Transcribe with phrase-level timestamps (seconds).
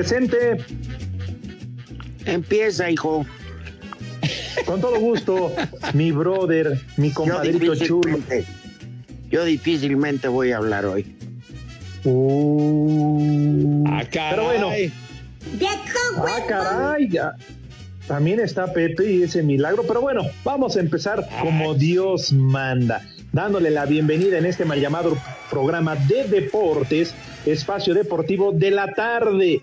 [0.00, 0.56] Presente,
[2.24, 3.26] empieza, hijo.
[4.64, 5.52] con todo gusto,
[5.92, 8.18] mi brother, mi compadrito chulo.
[9.30, 11.04] yo difícilmente voy a hablar hoy.
[12.04, 14.92] Uh, Ah, pero bueno, caray.
[16.16, 17.32] ah, caray, ya.
[18.08, 23.70] También está Pepe y ese milagro, pero bueno, vamos a empezar como Dios manda, dándole
[23.70, 25.18] la bienvenida en este mal llamado
[25.50, 27.14] programa de deportes,
[27.44, 29.62] espacio deportivo de la tarde,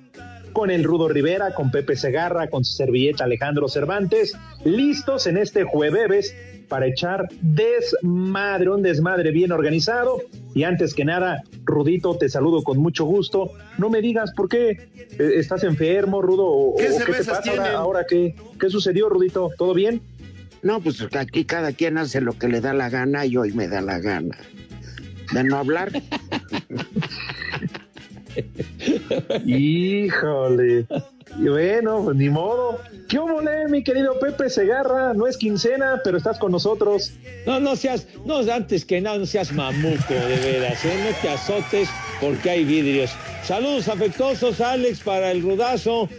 [0.57, 4.35] con el Rudo Rivera, con Pepe Segarra, con su servilleta Alejandro Cervantes,
[4.65, 6.35] listos en este jueves
[6.67, 10.19] para echar desmadre, un desmadre bien organizado.
[10.55, 13.51] Y antes que nada, Rudito, te saludo con mucho gusto.
[13.77, 17.73] No me digas por qué eh, estás enfermo, Rudo, o, ¿Qué o qué te pasa
[17.73, 19.51] ahora qué, qué sucedió, Rudito.
[19.59, 20.01] ¿Todo bien?
[20.63, 23.67] No, pues aquí cada quien hace lo que le da la gana y hoy me
[23.67, 24.35] da la gana.
[25.33, 25.91] De no hablar,
[29.45, 30.85] Híjole.
[31.39, 32.79] Y bueno, pues ni modo.
[33.09, 35.13] ¿Qué mole, mi querido Pepe Segarra?
[35.13, 37.13] No es quincena, pero estás con nosotros.
[37.45, 40.93] No, no seas, no, antes que nada, no seas mamuco, de veras, ¿eh?
[41.03, 41.89] No te azotes
[42.19, 43.11] porque hay vidrios.
[43.43, 46.09] Saludos afectuosos, Alex, para el rudazo.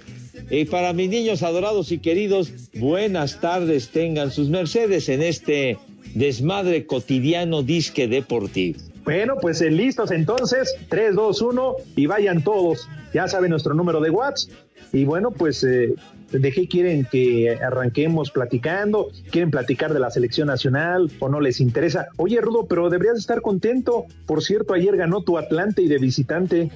[0.50, 5.76] Y para mis niños adorados y queridos, buenas tardes tengan sus mercedes en este
[6.14, 8.78] desmadre cotidiano disque deportivo.
[9.08, 10.76] Bueno, pues eh, listos entonces.
[10.90, 12.86] 3, 2, 1 y vayan todos.
[13.14, 14.52] Ya saben nuestro número de WhatsApp.
[14.92, 15.94] Y bueno, pues eh,
[16.30, 19.08] de qué quieren que arranquemos platicando.
[19.30, 22.08] ¿Quieren platicar de la selección nacional o no les interesa?
[22.18, 24.04] Oye, Rudo, pero deberías estar contento.
[24.26, 26.70] Por cierto, ayer ganó tu Atlante y de visitante.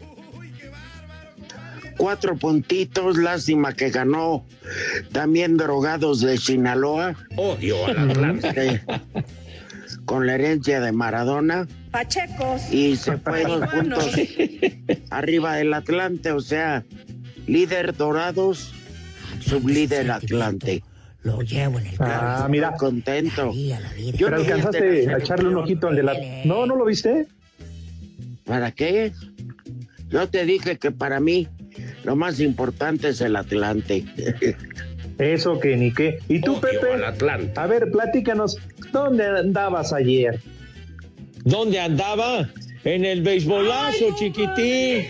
[1.99, 4.47] cuatro puntitos, lástima que ganó
[5.13, 7.15] también drogados de Sinaloa.
[7.37, 8.81] Odio al Atlante.
[10.13, 12.71] con la herencia de Maradona Pachecos.
[12.71, 14.11] y se fue dos puntos
[15.09, 16.85] arriba del Atlante, o sea,
[17.47, 18.75] líder Dorados,
[19.41, 20.83] sublíder Atlante.
[21.23, 22.75] Lo llevo en el Ah, mira.
[22.75, 23.55] Contento.
[23.55, 26.15] Yo Pero alcanzaste a echarle un ojito al de la...
[26.45, 27.27] No, ¿no lo viste?
[28.45, 29.13] ¿Para qué?
[30.11, 31.49] Yo te dije que para mí
[32.05, 34.05] lo más importante es el Atlante.
[35.19, 36.19] Eso que ni qué.
[36.29, 37.07] ¿Y tú, Odio al Pepe?
[37.07, 37.61] Atlante.
[37.61, 38.59] A ver, platícanos,
[38.93, 40.41] ¿dónde andabas ayer?
[41.45, 42.49] ¿Dónde andaba?
[42.85, 45.07] En el beisbolazo, chiquitín.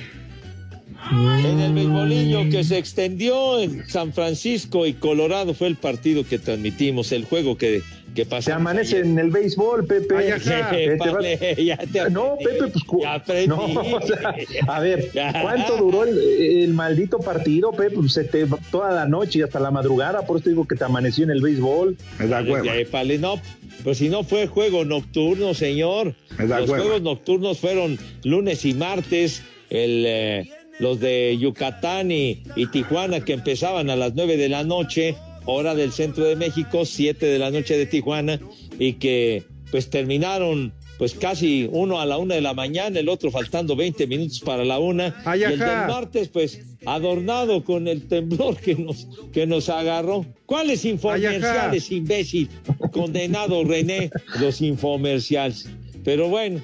[1.10, 6.38] En el beisbolillo que se extendió en San Francisco y Colorado fue el partido que
[6.38, 7.82] transmitimos, el juego que,
[8.14, 8.60] que Se pasamos.
[8.60, 10.16] amanece en el béisbol, Pepe.
[10.16, 10.70] Ay, ajá.
[10.70, 12.36] Te Vale, ya te No.
[12.42, 13.02] Pepe, pues...
[13.02, 13.48] Ya aprendí.
[13.48, 14.34] No, o sea,
[14.68, 15.10] a ver,
[15.42, 17.96] ¿cuánto duró el, el maldito partido, Pepe?
[17.96, 20.76] Pues se te toda la noche y hasta la madrugada, por eso te digo que
[20.76, 21.96] te amaneció en el béisbol.
[22.18, 22.64] Me da hueva.
[22.64, 23.40] Ya, épale, no,
[23.82, 26.14] pero si no fue juego nocturno, señor.
[26.38, 26.82] Me da los hueva.
[26.82, 33.32] juegos nocturnos fueron lunes y martes, el, eh, los de Yucatán y, y Tijuana que
[33.32, 35.14] empezaban a las 9 de la noche,
[35.46, 38.40] hora del centro de México, 7 de la noche de Tijuana,
[38.78, 43.30] y que pues terminaron pues casi uno a la una de la mañana, el otro
[43.32, 45.20] faltando 20 minutos para la una.
[45.24, 50.24] Ay, y el del martes, pues, adornado con el temblor que nos, que nos agarró.
[50.46, 52.48] ¿Cuáles infomerciales, imbécil?
[52.92, 55.68] Condenado René, los infomerciales.
[56.04, 56.60] Pero bueno.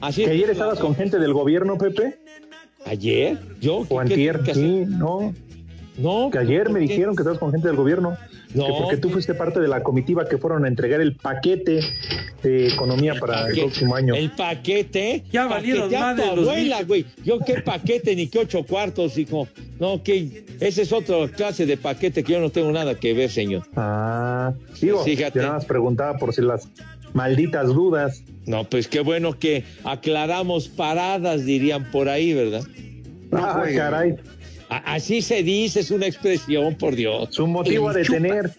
[0.00, 0.36] Así Que es.
[0.36, 2.16] ayer estabas con gente del gobierno, Pepe.
[2.86, 3.38] ¿Ayer?
[3.60, 3.84] ¿Yo?
[3.88, 5.34] ¿Qué- O qué antier, que sí, no.
[6.00, 6.30] No.
[6.30, 8.16] Que ayer ¿por me dijeron que estabas con gente del gobierno.
[8.54, 8.66] No.
[8.66, 11.80] Que porque tú fuiste parte de la comitiva que fueron a entregar el paquete
[12.42, 14.14] de economía para el próximo año.
[14.14, 15.24] El paquete.
[15.30, 17.06] Ya valieron más de abuela, güey.
[17.24, 19.46] Yo qué paquete ni qué ocho cuartos, hijo.
[19.78, 23.30] No, que esa es otra clase de paquete que yo no tengo nada que ver,
[23.30, 23.62] señor.
[23.76, 25.38] Ah, digo, Fíjate.
[25.38, 26.68] yo nada más preguntaba por si las
[27.12, 28.22] malditas dudas.
[28.46, 32.62] No, pues qué bueno que aclaramos paradas, dirían por ahí, ¿verdad?
[33.32, 33.78] ah, jueguen.
[33.78, 34.16] caray.
[34.70, 37.28] A- así se dice, es una expresión, por Dios.
[37.34, 38.18] Su motivo a El chupa.
[38.18, 38.50] detener.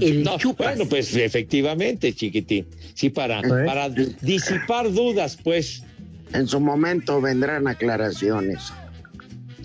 [0.00, 2.66] El No, bueno, pues efectivamente, chiquitín.
[2.94, 3.64] Sí, para, ¿Eh?
[3.64, 5.82] para disipar dudas, pues.
[6.32, 8.72] En su momento vendrán aclaraciones.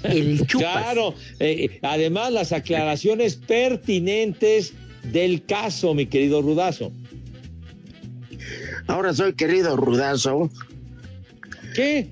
[0.03, 0.71] El chupas.
[0.83, 4.73] Claro, eh, además las aclaraciones pertinentes
[5.11, 6.91] del caso, mi querido Rudazo.
[8.87, 10.49] Ahora soy querido Rudazo.
[11.75, 12.07] ¿Qué?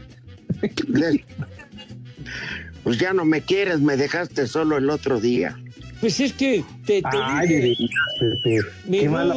[2.88, 5.60] Pues ya no me quieres, me dejaste solo el otro día.
[6.00, 7.84] Pues es que te, te Ay, dije,
[8.22, 8.68] de Pepe.
[8.86, 9.36] mi Qué mala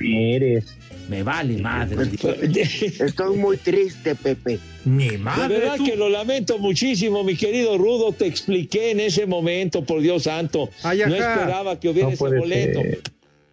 [0.00, 0.76] eres.
[1.08, 2.10] Me vale madre.
[3.00, 4.58] Estoy muy triste, Pepe.
[4.84, 5.84] Ni De madre verdad tú.
[5.86, 8.12] que lo lamento muchísimo, mi querido Rudo.
[8.12, 10.68] Te expliqué en ese momento, por Dios santo.
[10.82, 12.80] Ay, no esperaba que hubiera No ese boleto.
[12.82, 13.00] ser.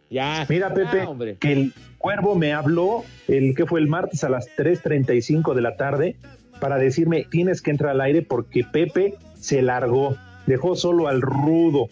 [0.09, 0.45] Ya.
[0.49, 1.37] Mira, Pepe, hombre.
[1.39, 5.77] que el cuervo me habló el que fue el martes a las 3:35 de la
[5.77, 6.15] tarde
[6.59, 10.15] para decirme tienes que entrar al aire porque Pepe se largó,
[10.45, 11.87] dejó solo al rudo.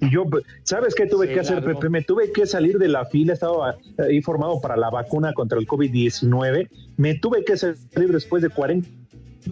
[0.00, 0.24] Y yo,
[0.62, 1.80] ¿sabes qué tuve Se que hacer, largó.
[1.80, 1.90] Pepe?
[1.90, 5.66] Me tuve que salir de la fila, estaba ahí formado para la vacuna contra el
[5.66, 6.68] COVID-19.
[6.96, 8.88] Me tuve que salir después de 40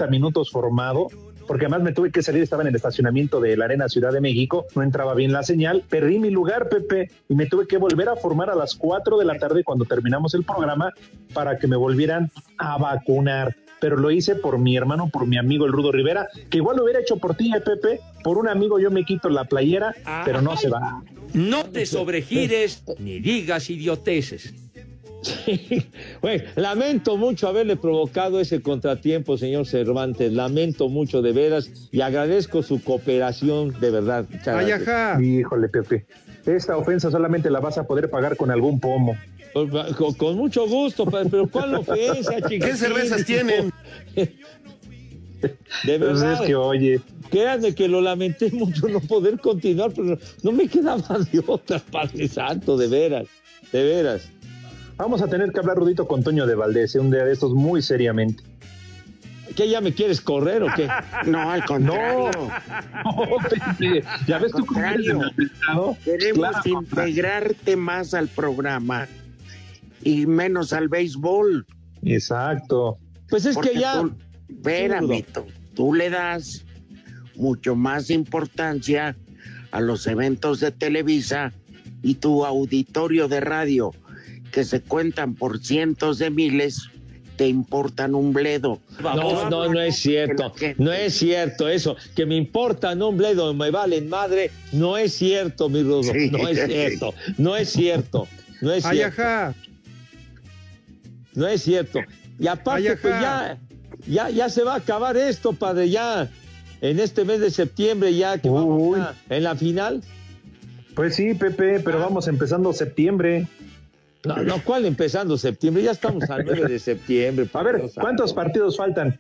[0.09, 1.09] minutos formado,
[1.47, 4.21] porque además me tuve que salir, estaba en el estacionamiento de la Arena Ciudad de
[4.21, 8.09] México, no entraba bien la señal, perdí mi lugar, Pepe, y me tuve que volver
[8.09, 10.93] a formar a las 4 de la tarde cuando terminamos el programa
[11.35, 13.57] para que me volvieran a vacunar.
[13.81, 16.85] Pero lo hice por mi hermano, por mi amigo el Rudo Rivera, que igual lo
[16.85, 18.01] hubiera hecho por ti, eh, Pepe.
[18.23, 19.95] Por un amigo yo me quito la playera,
[20.25, 21.03] pero no se va.
[21.33, 24.53] No te sobregires ni digas idioteces.
[26.23, 30.33] Güey, lamento mucho haberle provocado ese contratiempo, señor Cervantes.
[30.33, 34.27] Lamento mucho de veras y agradezco su cooperación de verdad.
[34.47, 35.21] Ay, ajá.
[35.23, 36.07] Híjole, Pepe.
[36.47, 39.17] Esta ofensa solamente la vas a poder pagar con algún pomo.
[39.53, 42.61] Con, con mucho gusto, pero ¿cuál ofensa, chiquitín?
[42.61, 43.73] ¿Qué cervezas tienen?
[45.85, 47.01] De verdad, es que, oye,
[47.31, 52.29] créanme que lo lamenté mucho no poder continuar, pero no me quedaba de otra, Padre
[52.29, 53.27] Santo, de veras,
[53.73, 54.29] de veras.
[54.97, 57.55] vamos a tener que hablar, Rudito, con Toño de Valdés, eh, un día de estos
[57.55, 58.43] muy seriamente.
[59.57, 60.87] ¿Qué ya me quieres correr o qué?
[61.27, 62.31] No, al contrario.
[63.05, 65.07] No, Pepe, ya ves tú cómo eres.
[66.05, 66.63] Queremos Claro.
[66.67, 69.09] integrarte más al programa
[70.03, 71.67] y menos al béisbol.
[72.03, 72.99] Exacto.
[73.29, 74.01] Pues es Porque que ya.
[74.01, 74.13] tú,
[74.49, 75.45] espérame, tú,
[75.75, 76.65] tú le das
[77.37, 79.17] mucho más importancia
[79.71, 81.53] a los eventos de Televisa
[82.03, 83.93] y tu auditorio de radio,
[84.53, 86.89] que se cuentan por cientos de miles,
[87.37, 88.81] te importan un bledo.
[89.03, 90.53] No, no, no es cierto.
[90.77, 91.97] No es cierto eso.
[92.15, 94.51] Que me importa, no un bledo, me valen madre.
[94.73, 96.03] No es cierto, mi rudo.
[96.03, 96.31] Sí.
[96.31, 97.15] No es cierto.
[97.39, 98.29] No es cierto.
[98.61, 99.23] No es Ay, cierto.
[99.23, 99.55] ajá.
[101.35, 102.01] No es cierto.
[102.39, 103.59] Y aparte, pues ya,
[104.07, 105.89] ya, ya se va a acabar esto, padre.
[105.91, 106.29] Ya
[106.81, 109.01] en este mes de septiembre, ya que vamos Uy.
[109.01, 110.03] a- en la final.
[110.95, 113.47] Pues sí, Pepe, pero vamos empezando septiembre.
[114.25, 115.83] No, no, ¿cuál empezando septiembre?
[115.83, 117.49] Ya estamos al 9 de septiembre.
[117.53, 119.19] A ver, ¿cuántos partidos faltan?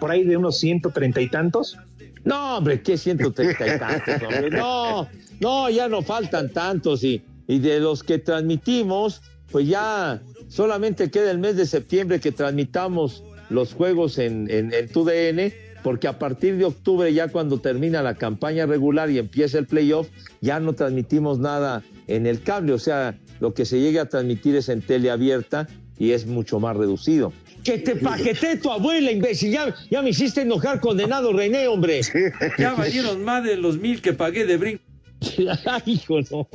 [0.00, 1.76] ¿Por ahí de unos 130 y tantos?
[2.24, 4.50] No, hombre, ¿qué 130 y tantos, hombre?
[4.50, 5.08] No,
[5.40, 10.20] no, ya no faltan tantos y, y de los que transmitimos, pues ya
[10.52, 16.08] solamente queda el mes de septiembre que transmitamos los juegos en, en, en TUDN, porque
[16.08, 20.08] a partir de octubre, ya cuando termina la campaña regular y empieza el playoff,
[20.42, 24.54] ya no transmitimos nada en el cable, o sea, lo que se llegue a transmitir
[24.54, 25.68] es en tele abierta
[25.98, 27.32] y es mucho más reducido.
[27.64, 29.52] Que te paqueté tu abuela, imbécil.
[29.52, 32.00] Ya, ya me hiciste enojar, condenado René, hombre.
[32.58, 34.91] Ya valieron más de los mil que pagué de brinco.
[35.86, 36.48] Hijo, no.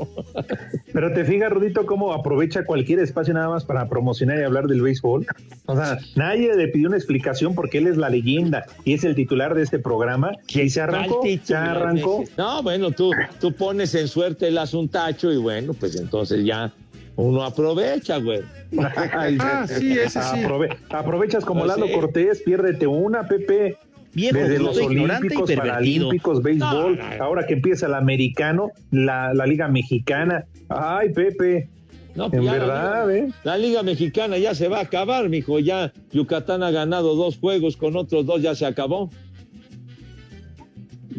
[0.94, 4.82] Pero te fijas, Rudito, cómo aprovecha cualquier espacio nada más para promocionar y hablar del
[4.82, 5.26] béisbol.
[5.66, 9.16] O sea, nadie le pidió una explicación porque él es la leyenda y es el
[9.16, 10.32] titular de este programa.
[10.48, 12.24] Y se arrancó, ¿Cuál se arrancó.
[12.38, 16.74] No, bueno, tú, tú pones en suerte el asuntacho y bueno, pues entonces ya,
[17.16, 18.42] Uno aprovecha, güey.
[18.80, 20.46] ah, sí, ese sí.
[20.90, 23.78] aprovechas como pues Lalo Cortés, piérdete una, Pepe.
[24.18, 30.46] Desde los olímpicos, paralímpicos, béisbol, ahora que empieza el americano, la, la liga mexicana.
[30.70, 31.70] Ay, Pepe.
[32.16, 33.32] No, pues en verdad, la ¿eh?
[33.44, 35.60] La Liga Mexicana ya se va a acabar, mijo.
[35.60, 39.12] Ya Yucatán ha ganado dos juegos, con otros dos ya se acabó.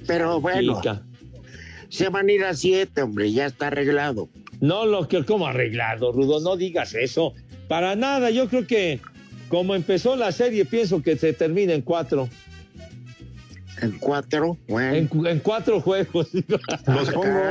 [0.09, 0.81] Pero bueno,
[1.89, 4.29] se van a ir a siete, hombre, ya está arreglado.
[4.61, 6.41] No, lo que, ¿cómo arreglado, Rudo?
[6.41, 7.33] No digas eso.
[7.69, 9.01] Para nada, yo creo que
[9.49, 12.29] como empezó la serie, pienso que se termina en cuatro.
[13.81, 15.09] En cuatro, En,
[15.41, 16.29] cuatro juegos.
[16.87, 17.43] Los pongo,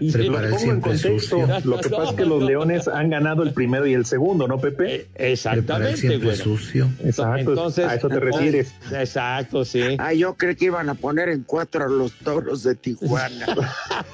[0.00, 1.46] en contexto.
[1.64, 4.58] Lo que pasa es que los Leones han ganado el primero y el segundo, ¿no,
[4.58, 4.94] Pepe?
[4.94, 6.36] Eh, exactamente, güey.
[6.36, 6.90] sucio.
[7.04, 8.74] Exacto, Entonces, a eso te refieres.
[8.92, 9.96] Exacto, sí.
[9.98, 13.46] Ah, yo creo que iban a poner en cuatro a los toros de Tijuana.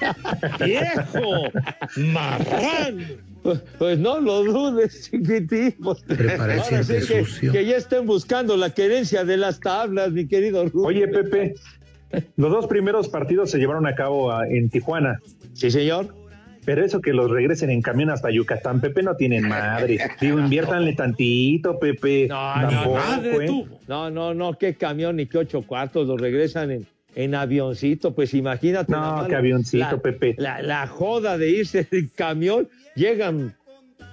[0.64, 1.50] ¡Viejo!
[1.96, 3.35] ¡Marrán!
[3.78, 5.96] Pues no lo dudes, chiquitito.
[6.06, 10.86] que, que, ya estén buscando la querencia de las tablas, mi querido Rubén.
[10.86, 11.54] Oye, Pepe,
[12.36, 15.20] los dos primeros partidos se llevaron a cabo en Tijuana.
[15.52, 16.14] Sí, señor.
[16.64, 19.98] Pero eso que los regresen en camión hasta Yucatán, Pepe, no tienen madre.
[20.20, 22.26] Digo, inviértanle tantito, Pepe.
[22.26, 23.64] No, no, ¿eh?
[23.86, 26.86] no, no, no, qué camión ni qué ocho cuartos, los regresan en,
[27.16, 28.92] en avioncito, pues imagínate.
[28.92, 30.36] No, qué avioncito, Pepe.
[30.38, 33.56] La, la, joda de irse en camión llegan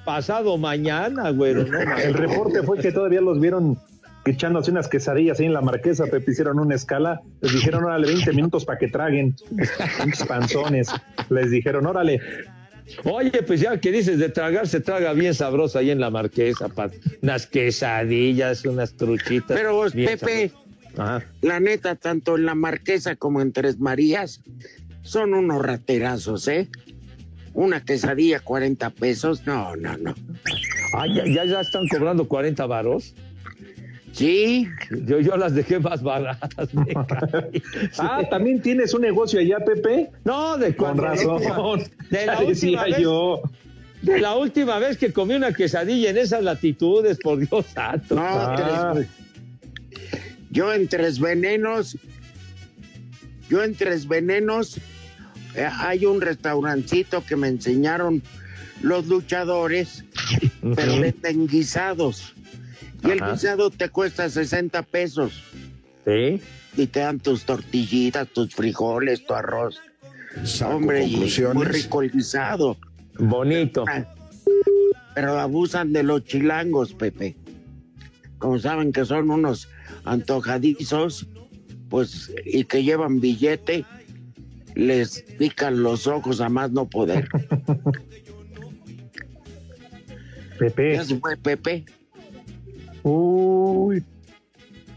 [0.06, 1.62] pasado mañana, güero.
[2.04, 3.78] El reporte fue que todavía los vieron
[4.26, 8.32] echándose unas quesadillas ahí en la marquesa, Pepe, hicieron una escala, les dijeron, órale, 20
[8.32, 9.36] minutos para que traguen,
[10.28, 10.90] panzones,
[11.30, 12.22] les dijeron, órale.
[13.04, 16.68] Oye, pues ya que dices de tragar, se traga bien sabroso ahí en la marquesa,
[17.22, 19.58] unas quesadillas, unas truchitas.
[19.58, 20.52] Pero, Pepe,
[20.96, 24.42] la neta, tanto en la marquesa como en Tres Marías,
[25.02, 26.70] son unos raterazos, ¿eh?
[27.54, 29.46] Una quesadilla, 40 pesos.
[29.46, 30.16] No, no, no.
[30.96, 33.14] Ah, ya, ya, están cobrando 40 varos.
[34.14, 34.68] Sí.
[35.06, 36.70] Yo, yo las dejé más baratas.
[38.00, 40.12] ah, ¿también tienes un negocio allá, Pepe?
[40.24, 41.42] No, de Con razón.
[42.10, 43.42] De la última vez, yo.
[44.02, 48.16] De la última vez que comí una quesadilla en esas latitudes, por Dios santo.
[48.16, 48.96] No, ah.
[50.54, 51.98] Yo en Tres Venenos,
[53.50, 54.78] yo en Tres Venenos
[55.56, 58.22] eh, hay un restaurancito que me enseñaron
[58.82, 60.06] los luchadores,
[60.76, 62.34] pero venden guisados.
[63.04, 65.44] Y el guisado te cuesta 60 pesos.
[66.06, 66.42] Sí.
[66.78, 69.82] Y te dan tus tortillitas, tus frijoles, tu arroz.
[70.66, 71.18] Hombre, y
[71.54, 72.78] muy rico el guisado.
[73.18, 73.86] Bonito.
[73.88, 74.06] Ah,
[75.16, 77.36] pero abusan de los chilangos, Pepe.
[78.38, 79.70] Como saben que son unos
[80.06, 81.28] antojadizos,
[81.90, 83.86] pues, y que llevan billete,
[84.76, 87.28] les pican los ojos a más no poder.
[90.60, 90.94] Pepe.
[90.94, 91.86] ¿Ya se fue Pepe?
[93.04, 94.04] Uy.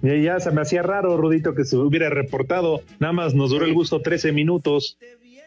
[0.02, 2.82] Ya, se me hacía raro, Rudito, que se hubiera reportado.
[3.00, 4.98] Nada más nos duró el gusto 13 minutos.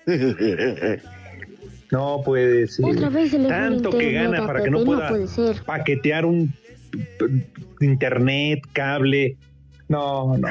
[1.92, 3.00] no puede ser.
[3.48, 5.14] Tanto que gana para que no pueda
[5.66, 6.54] paquetear un
[7.80, 9.38] internet, cable.
[9.90, 10.48] No, no.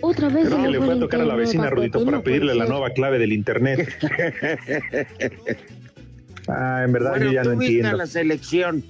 [0.00, 0.46] Otra vez.
[0.46, 3.18] Creo que le fue a tocar a la vecina, Rudito, para pedirle la nueva clave
[3.18, 3.88] del internet.
[6.48, 7.96] ah, en verdad yo ya no entiendo.
[7.96, 8.84] la selección.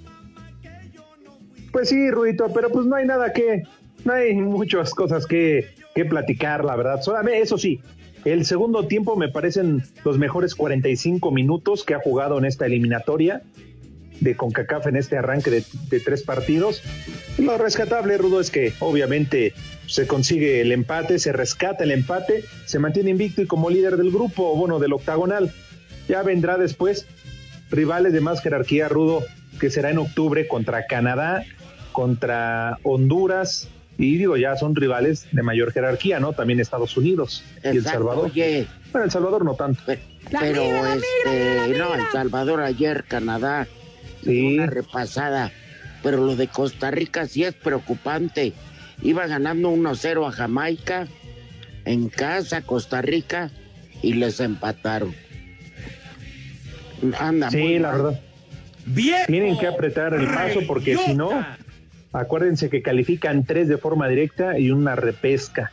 [1.72, 3.62] Pues sí, Rudito, pero pues no hay nada que,
[4.04, 7.00] no hay muchas cosas que, que platicar, la verdad.
[7.02, 7.80] Solamente, eso sí,
[8.24, 13.42] el segundo tiempo me parecen los mejores 45 minutos que ha jugado en esta eliminatoria
[14.20, 16.82] de CONCACAF en este arranque de, de tres partidos.
[17.38, 19.54] Lo rescatable, Rudo, es que obviamente
[19.86, 24.10] se consigue el empate, se rescata el empate, se mantiene invicto y como líder del
[24.10, 25.52] grupo, bueno, del octagonal.
[26.08, 27.06] Ya vendrá después
[27.70, 29.22] rivales de más jerarquía, Rudo,
[29.60, 31.44] que será en octubre contra Canadá,
[31.92, 36.32] contra Honduras, y digo, ya son rivales de mayor jerarquía, ¿no?
[36.32, 38.26] También Estados Unidos y El Salvador.
[38.26, 39.82] Oye, bueno, El Salvador no tanto.
[39.86, 43.66] Pero, este, no, El Salvador ayer, Canadá,
[44.26, 45.52] una repasada.
[46.02, 48.52] Pero lo de Costa Rica sí es preocupante.
[49.02, 51.08] Iba ganando 1-0 a Jamaica,
[51.84, 53.50] en casa, Costa Rica,
[54.02, 55.14] y les empataron.
[57.18, 58.20] Anda, sí, la verdad.
[58.86, 59.26] Bien.
[59.26, 61.30] Tienen que apretar el paso porque si no,
[62.12, 65.70] acuérdense que califican tres de forma directa y una repesca.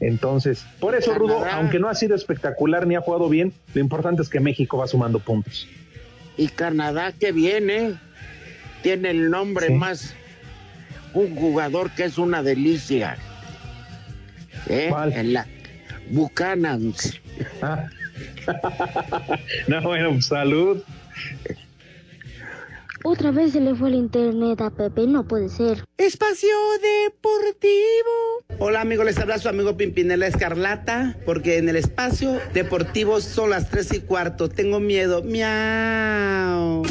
[0.00, 4.22] Entonces, por eso, Rudo, aunque no ha sido espectacular ni ha jugado bien, lo importante
[4.22, 5.68] es que México va sumando puntos.
[6.42, 7.94] Y Canadá que viene,
[8.82, 10.12] tiene el nombre más
[11.14, 13.16] un jugador que es una delicia.
[14.68, 14.92] ¿Eh?
[15.14, 15.46] En la
[16.10, 17.20] Buchanans.
[17.62, 17.86] Ah.
[19.68, 20.82] no, bueno, salud.
[23.04, 25.84] Otra vez se le fue el internet a Pepe, no puede ser.
[25.98, 26.48] Espacio
[27.04, 28.44] Deportivo.
[28.58, 33.70] Hola amigos, les habla su amigo Pimpinela Escarlata, porque en el espacio deportivo son las
[33.70, 34.48] tres y cuarto.
[34.48, 35.22] Tengo miedo.
[35.24, 36.82] Miau.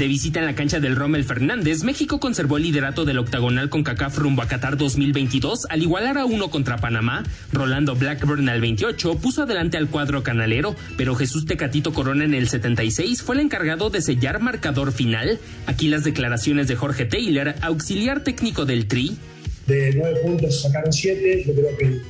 [0.00, 3.84] De visita en la cancha del Rommel Fernández, México conservó el liderato del octagonal con
[3.84, 7.22] CACAF rumbo a Qatar 2022 al igualar a uno contra Panamá.
[7.52, 12.48] Rolando Blackburn al 28 puso adelante al cuadro canalero, pero Jesús Tecatito Corona en el
[12.48, 15.38] 76 fue el encargado de sellar marcador final.
[15.66, 19.18] Aquí las declaraciones de Jorge Taylor, auxiliar técnico del Tri.
[19.66, 22.00] De nueve puntos sacaron siete, yo creo que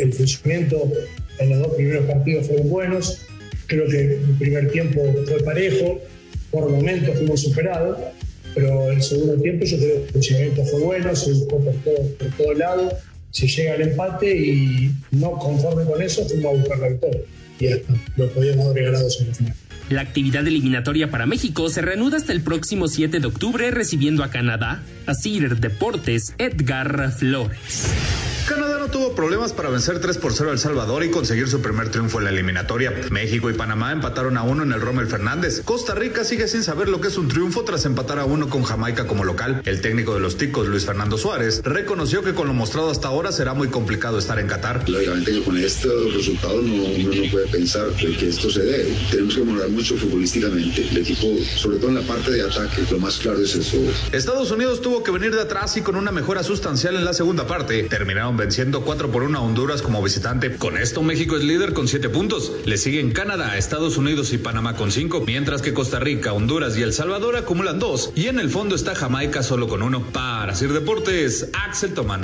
[0.00, 0.88] el funcionamiento
[1.40, 3.26] en los dos primeros partidos fueron buenos,
[3.66, 6.00] creo que el primer tiempo fue parejo,
[6.50, 7.98] por momentos fuimos superados,
[8.54, 12.02] pero el segundo tiempo yo creo que el funcionamiento fue bueno, se buscó por todo,
[12.18, 12.92] por todo lado,
[13.30, 17.20] se llega al empate y no conforme con eso fuimos a buscar la victoria.
[17.58, 19.54] Y ya está, lo podíamos haber ganado en el final.
[19.90, 24.30] La actividad eliminatoria para México se reanuda hasta el próximo 7 de octubre recibiendo a
[24.30, 27.86] Canadá, a CIR Deportes Edgar Flores.
[28.48, 31.90] Canadá tuvo problemas para vencer 3 por 0 a El Salvador y conseguir su primer
[31.90, 32.92] triunfo en la eliminatoria.
[33.10, 35.62] México y Panamá empataron a uno en el Rommel Fernández.
[35.64, 38.62] Costa Rica sigue sin saber lo que es un triunfo tras empatar a uno con
[38.62, 39.62] Jamaica como local.
[39.64, 43.32] El técnico de los Ticos, Luis Fernando Suárez, reconoció que con lo mostrado hasta ahora
[43.32, 44.88] será muy complicado estar en Qatar.
[44.88, 48.94] Lógicamente que con estos resultados no, uno no puede pensar que esto se dé.
[49.10, 50.88] Tenemos que mejorar mucho futbolísticamente.
[50.88, 53.76] El equipo, sobre todo en la parte de ataque, lo más claro es eso.
[54.12, 57.46] Estados Unidos tuvo que venir de atrás y con una mejora sustancial en la segunda
[57.46, 57.84] parte.
[57.84, 60.56] Terminaron venciendo 4 por 1 a Honduras como visitante.
[60.56, 62.52] Con esto México es líder con 7 puntos.
[62.64, 66.82] Le siguen Canadá, Estados Unidos y Panamá con 5, mientras que Costa Rica, Honduras y
[66.82, 68.12] El Salvador acumulan 2.
[68.14, 70.06] Y en el fondo está Jamaica solo con 1.
[70.12, 72.22] Para Sir Deportes, Axel Tomán.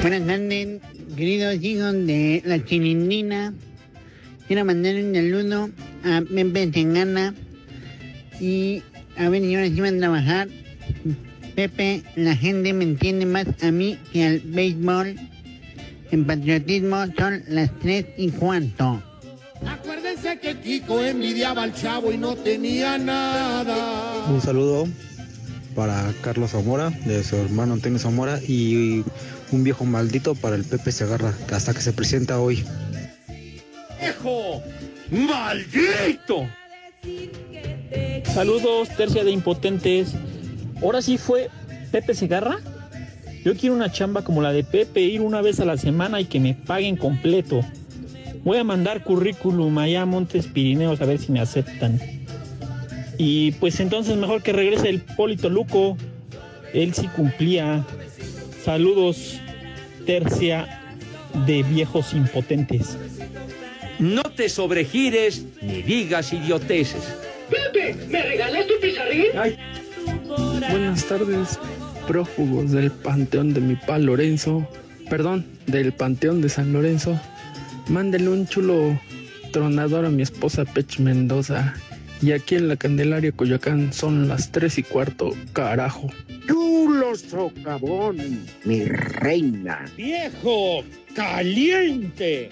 [0.00, 0.80] Buenas tardes,
[1.16, 3.52] queridos hijos de la chininina.
[4.46, 5.70] Quiero mandar un saludo
[6.04, 7.34] a Pepe Tengana
[8.40, 8.82] y
[9.16, 10.48] a ver, yo encima de trabajar.
[11.58, 15.16] Pepe, la gente me entiende más a mí que al béisbol.
[16.12, 19.02] En patriotismo son las tres y cuarto.
[19.66, 24.24] Acuérdense que Kiko envidiaba al chavo y no tenía nada.
[24.30, 24.86] Un saludo
[25.74, 29.02] para Carlos Zamora, de su hermano Antonio Zamora, y
[29.50, 32.64] un viejo maldito para el Pepe Segarra, hasta que se presenta hoy.
[34.00, 34.62] ¡Viejo!
[35.10, 36.48] ¡Maldito!
[38.32, 40.14] Saludos, tercia de impotentes.
[40.82, 41.50] Ahora sí fue
[41.90, 42.58] Pepe Segarra.
[43.44, 46.26] Yo quiero una chamba como la de Pepe, ir una vez a la semana y
[46.26, 47.60] que me paguen completo.
[48.44, 52.00] Voy a mandar currículum allá a Montes Pirineos a ver si me aceptan.
[53.16, 55.96] Y pues entonces mejor que regrese el Polito Luco.
[56.72, 57.84] Él sí cumplía.
[58.64, 59.40] Saludos,
[60.06, 60.80] tercia
[61.46, 62.96] de viejos impotentes.
[63.98, 67.02] No te sobregires ni digas idioteces.
[67.50, 69.26] Pepe, ¿me regalas tu pizarrín?
[70.58, 71.58] Buenas tardes,
[72.06, 74.68] prófugos del Panteón de mi pa Lorenzo,
[75.08, 77.18] perdón, del Panteón de San Lorenzo.
[77.88, 78.98] Mándele un chulo
[79.52, 81.74] tronador a mi esposa Pech Mendoza.
[82.20, 86.10] Y aquí en la Candelaria Coyoacán son las tres y cuarto, carajo.
[86.48, 88.16] Chulo socavón,
[88.64, 89.84] mi reina.
[89.96, 90.82] ¡Viejo!
[91.14, 92.50] ¡Caliente!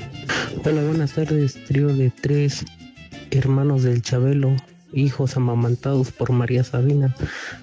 [0.64, 2.64] Hola, buenas tardes, trío de tres
[3.32, 4.54] hermanos del Chabelo,
[4.96, 7.14] hijos amamantados por María Sabina.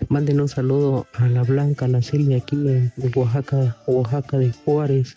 [0.08, 5.16] Manden un saludo a la Blanca, a la Silvia aquí de Oaxaca, Oaxaca de Juárez.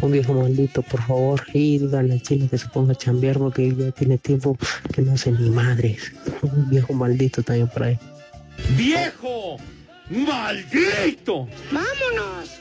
[0.00, 1.42] Un viejo maldito, por favor.
[1.52, 4.58] Y díganle al chile que se ponga a chambear porque ya tiene tiempo
[4.92, 6.12] que no hace ni madres.
[6.42, 7.98] Un viejo maldito también por ahí.
[8.76, 9.56] ¡Viejo!
[10.10, 11.48] ¡Maldito!
[11.70, 12.60] ¡Vámonos!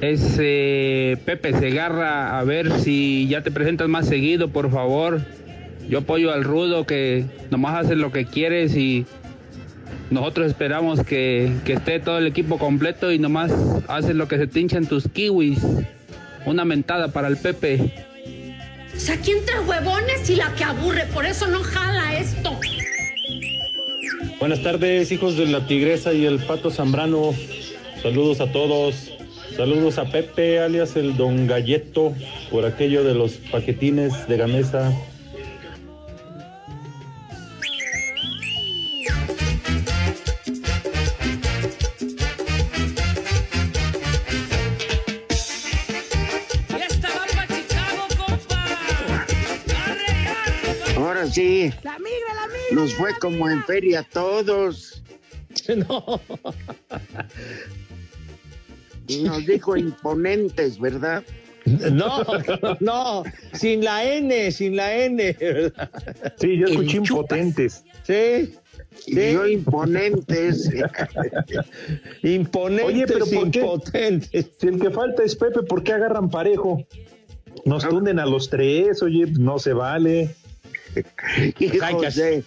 [0.00, 5.22] Ese Pepe Segarra, a ver si ya te presentas más seguido, por favor.
[5.88, 9.06] Yo apoyo al Rudo que nomás hace lo que quieres y
[10.10, 13.52] nosotros esperamos que, que esté todo el equipo completo y nomás
[13.88, 15.60] haces lo que se te hinchan tus kiwis.
[16.44, 17.92] Una mentada para el Pepe.
[18.94, 22.58] O sea, aquí entre huevones y la que aburre, por eso no jala esto.
[24.38, 27.32] Buenas tardes, hijos de la tigresa y el pato Zambrano.
[28.02, 29.12] Saludos a todos.
[29.56, 32.14] Saludos a Pepe, alias el Don Galleto,
[32.50, 34.92] por aquello de los paquetines de Gamesa.
[51.70, 52.74] Sí.
[52.74, 55.02] Nos fue como en feria todos.
[55.74, 56.20] No.
[59.22, 61.24] Nos dijo imponentes, ¿verdad?
[61.64, 62.22] No,
[62.80, 63.24] no,
[63.54, 65.32] sin la N, sin la N.
[65.32, 65.90] ¿verdad?
[66.38, 67.84] Sí, yo escuché impotentes.
[68.04, 68.54] Sí.
[69.06, 70.70] Y yo imponentes.
[72.22, 73.60] Imponentes, Oye, pero ¿por qué?
[73.60, 74.46] impotentes.
[74.58, 76.86] Si el que falta es Pepe, ¿por qué agarran parejo?
[77.64, 80.34] Nos tunden a los tres, oye, no se vale.
[81.58, 82.44] hijos de,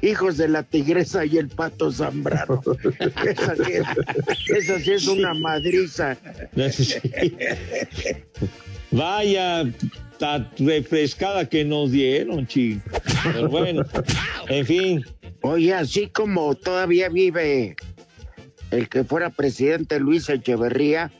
[0.00, 2.62] hijos de la tigresa y el pato Zambrano.
[3.26, 3.86] esa, sí es,
[4.48, 6.16] esa sí es una madriza.
[8.90, 9.64] Vaya
[10.18, 12.82] ta refrescada que nos dieron, chico.
[13.24, 13.82] Pero bueno,
[14.48, 15.04] en fin.
[15.42, 17.74] Oye, así como todavía vive
[18.70, 21.10] el que fuera presidente Luis Echeverría,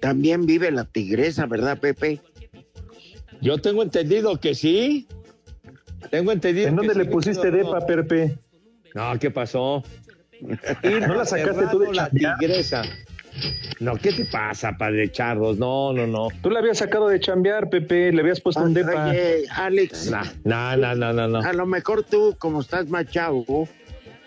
[0.00, 2.20] también vive la tigresa, ¿verdad, Pepe?
[3.40, 5.06] Yo tengo entendido que sí.
[6.12, 6.68] Tengo entendido.
[6.68, 8.36] ¿En dónde le pusiste depa, Pepe?
[8.94, 9.82] No, ¿qué pasó?
[10.42, 12.82] ¿No la sacaste tú de la tigresa.
[13.80, 15.56] No, ¿qué te pasa, padre Charros?
[15.56, 16.28] No, no, no.
[16.42, 19.08] Tú la habías sacado de chambear, Pepe, le habías puesto un depa.
[19.08, 20.10] Oye, Alex,
[20.44, 21.38] No, no, no, no, no.
[21.40, 23.66] a lo mejor tú, como estás más chavo,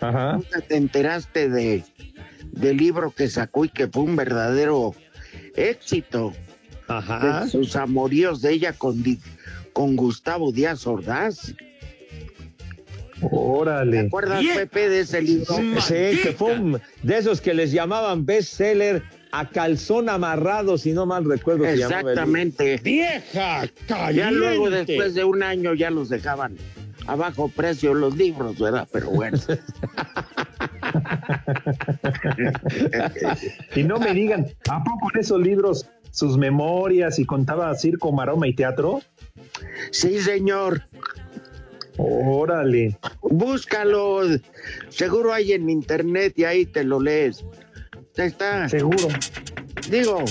[0.00, 0.32] Ajá.
[0.32, 1.84] nunca te enteraste de,
[2.50, 4.92] del libro que sacó y que fue un verdadero
[5.54, 6.32] éxito.
[6.88, 7.44] Ajá.
[7.44, 9.04] De sus amoríos de ella con,
[9.72, 11.54] con Gustavo Díaz Ordaz.
[13.20, 14.00] ¿Te Órale.
[14.00, 15.54] acuerdas, Pepe, de ese libro?
[15.80, 19.02] Sí, que fue un- de esos que les llamaban bestseller
[19.32, 21.64] a calzón amarrado, si no mal recuerdo.
[21.64, 22.80] se llamaba el- Exactamente.
[22.82, 23.62] ¡Vieja!
[23.88, 24.14] ¡Caliente!
[24.16, 26.56] Ya luego, después de un año, ya los dejaban
[27.06, 28.88] a bajo precio los libros, ¿verdad?
[28.92, 29.38] Pero bueno.
[33.74, 38.48] Y no me digan, ¿a poco en esos libros sus memorias y contaba circo, maroma
[38.48, 39.00] y teatro?
[39.90, 40.82] Sí, señor.
[41.98, 42.98] Órale.
[43.22, 44.20] Búscalo.
[44.88, 47.44] Seguro hay en internet y ahí te lo lees.
[48.18, 48.68] Ahí Está.
[48.68, 49.08] Seguro.
[49.90, 50.24] Digo,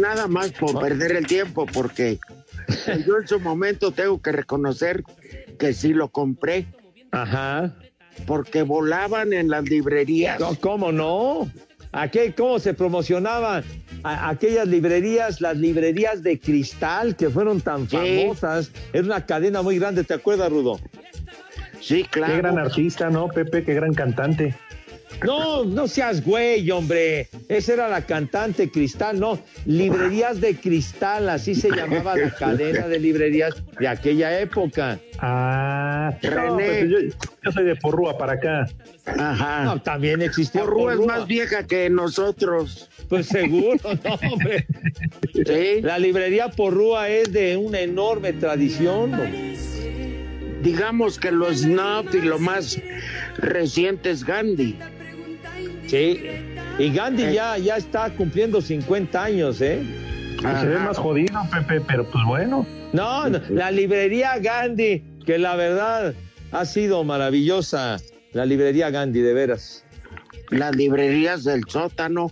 [0.00, 2.18] nada más por perder el tiempo, porque
[3.06, 5.04] yo en su momento tengo que reconocer
[5.58, 6.66] que sí lo compré,
[7.12, 7.74] Ajá.
[8.26, 10.40] porque volaban en las librerías.
[10.40, 11.50] No, ¿Cómo no?
[11.92, 13.64] Aquel, ¿Cómo se promocionaban
[14.02, 17.96] a- aquellas librerías, las librerías de cristal que fueron tan Sí.
[17.96, 18.70] famosas?
[18.92, 20.78] Era una cadena muy grande, ¿te acuerdas, Rudo?
[21.80, 22.32] Sí, claro.
[22.34, 23.64] Qué gran artista, ¿no, Pepe?
[23.64, 24.54] Qué gran cantante.
[25.24, 27.28] No, no seas güey, hombre.
[27.48, 29.38] Esa era la cantante Cristal, no.
[29.66, 34.98] Librerías de Cristal, así se llamaba la cadena de librerías de aquella época.
[35.18, 36.68] Ah, no, René.
[36.68, 36.98] Pepe, yo,
[37.42, 38.66] yo soy de Porrúa para acá.
[39.06, 39.64] Ajá.
[39.64, 41.18] No, también existía Porrúa es Porrúa.
[41.18, 42.88] más vieja que nosotros.
[43.08, 44.66] Pues seguro, no, hombre.
[45.32, 45.80] Sí.
[45.82, 49.12] La librería Porrúa es de una enorme tradición.
[50.62, 52.78] Digamos que lo snuff y lo más
[53.36, 54.76] reciente es Gandhi.
[55.88, 56.20] Sí.
[56.78, 59.82] Y Gandhi ya, ya está cumpliendo 50 años, ¿eh?
[60.40, 62.64] Se ve más jodido, Pepe, pero pues bueno.
[62.92, 66.14] No, no, la librería Gandhi, que la verdad
[66.52, 67.96] ha sido maravillosa.
[68.32, 69.84] La librería Gandhi, de veras.
[70.50, 72.30] Las librerías del sótano.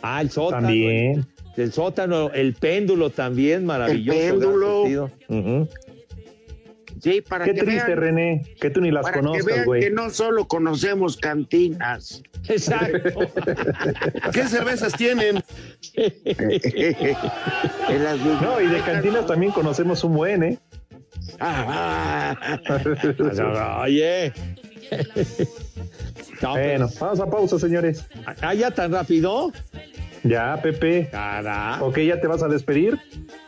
[0.00, 0.68] Ah, el sótano.
[0.68, 1.26] También.
[1.56, 4.18] El, el sótano, el péndulo también, maravilloso.
[4.18, 4.82] El péndulo.
[4.82, 5.68] sentido.
[7.02, 9.80] Sí, para Qué que triste, vean, René, que tú ni las para que conozcas, güey.
[9.82, 12.22] que no solo conocemos cantinas.
[12.48, 13.18] Exacto.
[14.32, 15.42] ¿Qué cervezas tienen?
[17.88, 20.58] En las No, y de cantinas también conocemos un buen, ¿eh?
[21.40, 22.36] Ah,
[22.68, 24.32] Ah, Oye.
[26.42, 28.04] No, Bueno, vamos a pausa, señores.
[28.40, 29.52] ah, ya tan rápido.
[30.24, 31.08] Ya, Pepe.
[31.10, 31.86] Carajo.
[31.86, 32.98] Ok, ¿ya te vas a despedir?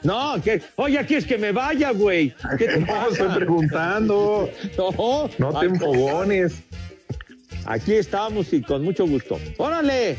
[0.02, 2.34] No, que, oye, aquí es que me vaya, güey.
[2.58, 4.48] ¿Qué te No, estoy preguntando.
[4.78, 6.62] No, No te Ay, enfogones.
[7.66, 9.38] Aquí estamos y con mucho gusto.
[9.58, 10.16] ¡Órale!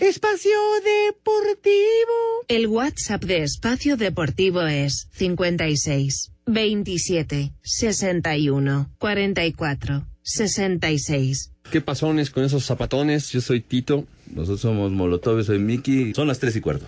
[0.00, 0.50] Espacio
[0.82, 2.44] Deportivo.
[2.48, 11.52] El WhatsApp de Espacio Deportivo es 56 27 61 44 66.
[11.70, 13.30] ¿Qué pasones con esos zapatones?
[13.30, 14.04] Yo soy Tito.
[14.32, 16.12] Nosotros somos Molotov, soy Miki.
[16.14, 16.86] Son las tres y cuarto.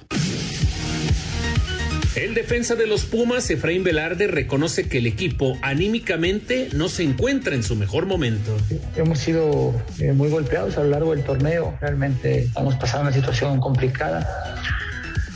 [2.16, 7.54] El defensa de los Pumas, Efraín Velarde, reconoce que el equipo anímicamente no se encuentra
[7.54, 8.56] en su mejor momento.
[8.96, 11.76] Hemos sido eh, muy golpeados a lo largo del torneo.
[11.78, 14.56] Realmente estamos pasando una situación complicada.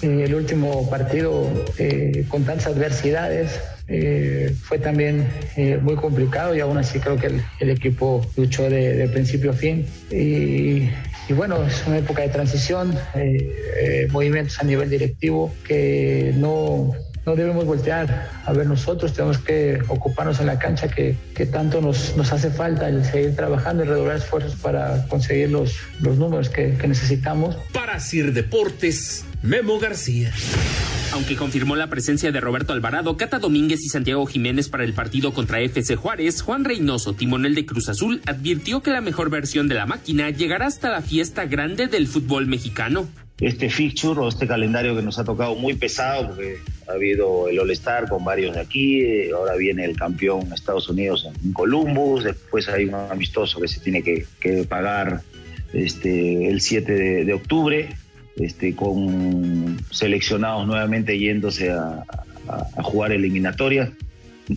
[0.01, 3.61] Eh, el último partido eh, con tantas adversidades
[3.93, 5.27] eh, fue también
[5.57, 9.51] eh, muy complicado y aún así creo que el, el equipo luchó de, de principio
[9.51, 9.85] a fin.
[10.11, 10.89] Y,
[11.29, 16.93] y bueno, es una época de transición, eh, eh, movimientos a nivel directivo que no,
[17.27, 21.81] no debemos voltear a ver nosotros, tenemos que ocuparnos en la cancha que, que tanto
[21.81, 26.49] nos, nos hace falta el seguir trabajando y redoblar esfuerzos para conseguir los, los números
[26.49, 27.57] que, que necesitamos.
[27.73, 30.33] Para Sir Deportes, Memo García.
[31.13, 35.33] Aunque confirmó la presencia de Roberto Alvarado, Cata Domínguez y Santiago Jiménez para el partido
[35.33, 39.77] contra FC Juárez, Juan Reynoso, timonel de Cruz Azul, advirtió que la mejor versión de
[39.77, 43.09] la máquina llegará hasta la fiesta grande del fútbol mexicano.
[43.41, 47.59] Este fixture o este calendario que nos ha tocado muy pesado, porque ha habido el
[47.59, 52.85] All-Star con varios de aquí, ahora viene el campeón Estados Unidos en Columbus, después hay
[52.85, 55.23] un amistoso que se tiene que, que pagar
[55.73, 57.89] este, el 7 de, de octubre
[58.37, 62.05] este, con seleccionados nuevamente yéndose a,
[62.83, 63.91] jugar eliminatorias.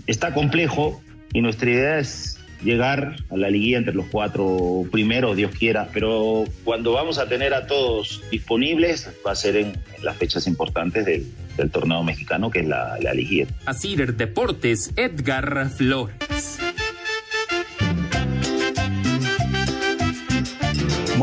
[0.08, 5.52] Está complejo y nuestra idea es llegar a la liguilla entre los cuatro primeros, Dios
[5.52, 10.48] quiera, pero cuando vamos a tener a todos disponibles va a ser en, las fechas
[10.48, 13.46] importantes del, del, torneo mexicano, que es la, la liguilla.
[13.66, 16.73] Así Deportes, Edgar Flores.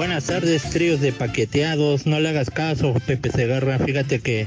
[0.01, 2.07] Buenas tardes, tríos de paqueteados.
[2.07, 3.79] No le hagas caso, Pepe Segarra.
[3.79, 4.47] Fíjate que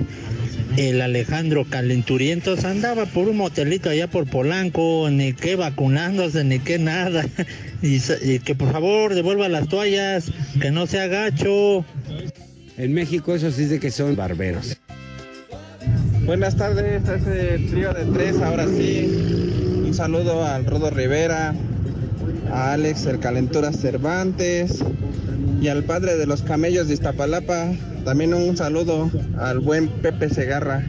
[0.78, 6.80] el Alejandro Calenturientos andaba por un motelito allá por Polanco, ni que vacunándose, ni que
[6.80, 7.24] nada.
[7.84, 11.86] Y, y, que por favor devuelva las toallas, que no sea gacho.
[12.78, 14.78] En México eso sí de que son barberos.
[16.26, 19.84] Buenas tardes, ese trío de tres, ahora sí.
[19.86, 21.54] Un saludo al Rodo Rivera,
[22.52, 24.82] a Alex el Calentura Cervantes
[25.64, 27.72] y al padre de los camellos de Iztapalapa.
[28.04, 30.84] También un saludo al buen Pepe Segarra.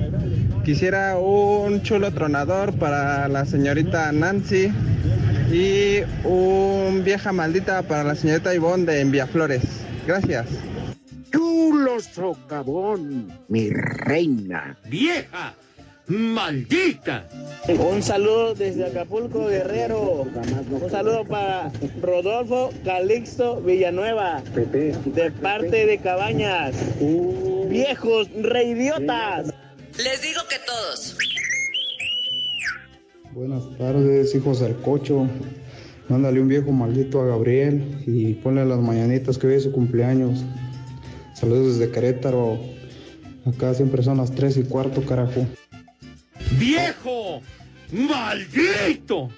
[0.64, 4.72] Quisiera un chulo tronador para la señorita Nancy
[5.52, 9.62] y un vieja maldita para la señorita Ivonne de Enviaflores.
[10.08, 10.46] Gracias.
[11.30, 14.76] Chulo socavón, mi reina.
[14.90, 15.54] ¡Vieja!
[16.06, 17.26] ¡Maldita!
[17.66, 20.26] Un saludo desde Acapulco, Guerrero.
[20.70, 24.42] Un saludo para Rodolfo Calixto Villanueva.
[25.06, 26.74] De parte de Cabañas.
[27.70, 29.54] Viejos reidiotas.
[29.96, 31.16] Les digo que todos.
[33.32, 35.26] Buenas tardes, hijos del cocho.
[36.10, 40.44] Mándale un viejo maldito a Gabriel y ponle las mañanitas que hoy es su cumpleaños.
[41.32, 42.58] Saludos desde Querétaro.
[43.46, 45.46] Acá siempre son las tres y cuarto, carajo.
[46.58, 47.42] ¡Viejo!
[47.92, 49.30] ¡Maldito!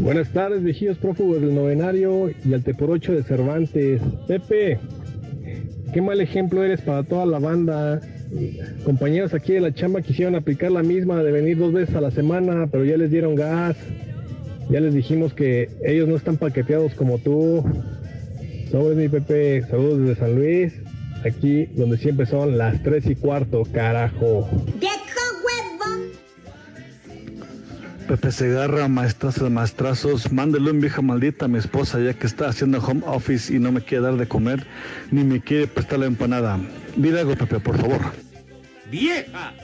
[0.00, 4.00] Buenas tardes, viejillos prófugos del novenario y al por de Cervantes.
[4.28, 4.78] Pepe,
[5.92, 8.00] qué mal ejemplo eres para toda la banda.
[8.84, 12.10] Compañeros aquí de la chamba quisieron aplicar la misma de venir dos veces a la
[12.10, 13.76] semana, pero ya les dieron gas.
[14.70, 17.64] Ya les dijimos que ellos no están paqueteados como tú.
[18.70, 20.72] Sobres mi Pepe, saludos desde San Luis.
[21.24, 24.48] Aquí donde siempre son las tres y cuarto, carajo.
[28.06, 32.48] Pepe Segarra, maestrazos de maestrazos, mándele un vieja maldita a mi esposa ya que está
[32.48, 34.64] haciendo home office y no me quiere dar de comer,
[35.10, 36.60] ni me quiere prestar la empanada.
[36.96, 38.25] Dile algo, Pepe, por favor.
[38.90, 39.54] ¡Vieja!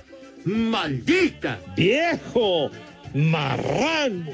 [0.45, 1.61] ¡Maldita!
[1.77, 2.71] ¡Viejo!
[3.15, 4.33] ¡Marrano!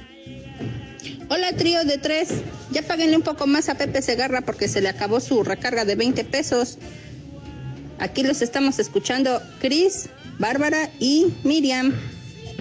[1.28, 2.30] Hola, trío de tres.
[2.70, 5.94] Ya páguenle un poco más a Pepe Segarra porque se le acabó su recarga de
[5.94, 6.78] 20 pesos.
[7.98, 11.92] Aquí los estamos escuchando Cris, Bárbara y Miriam.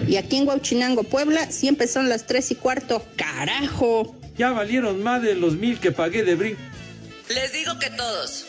[0.06, 3.04] Y aquí en Huachinango, Puebla, siempre son las tres y cuarto.
[3.16, 4.14] ¡Carajo!
[4.36, 6.60] Ya valieron más de los mil que pagué de brinco.
[7.28, 8.46] Les digo que todos.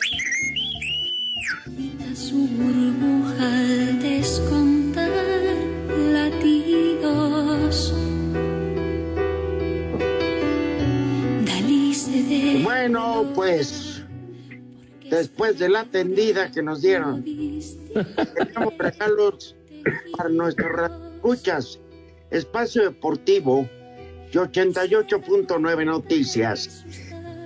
[2.19, 5.09] Su burbuja al descontar
[6.11, 7.93] latidos.
[11.45, 12.61] Dalí se de...
[12.61, 14.03] Bueno, pues
[15.09, 19.55] después de la tendida que nos dieron, tenemos regalos
[20.17, 21.79] para nuestros escuchas.
[22.31, 23.65] Espacio Deportivo
[24.29, 26.83] y 88.9 Noticias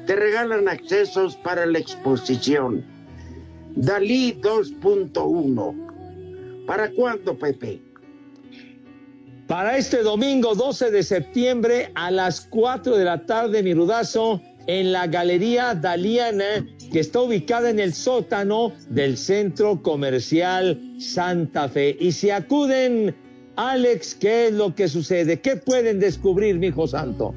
[0.08, 2.93] te regalan accesos para la exposición
[3.76, 6.66] Dalí 2.1.
[6.66, 7.82] ¿Para cuándo, Pepe?
[9.48, 14.94] Para este domingo 12 de septiembre a las 4 de la tarde, mi rudazo, en
[14.94, 21.98] la Galería Daliana, que está ubicada en el sótano del Centro Comercial Santa Fe.
[22.00, 23.14] Y si acuden,
[23.56, 25.42] Alex, ¿qué es lo que sucede?
[25.42, 27.36] ¿Qué pueden descubrir, mi hijo santo?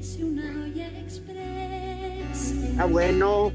[2.77, 3.51] Ah, bueno.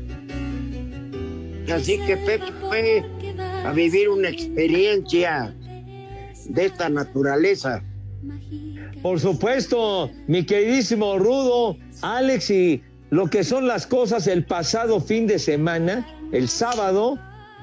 [1.73, 3.05] Así que Pepe fue
[3.65, 5.55] a vivir una experiencia
[6.47, 7.83] de esta naturaleza.
[9.03, 15.27] Por supuesto, mi queridísimo Rudo, Alex y lo que son las cosas el pasado fin
[15.27, 17.19] de semana, el sábado,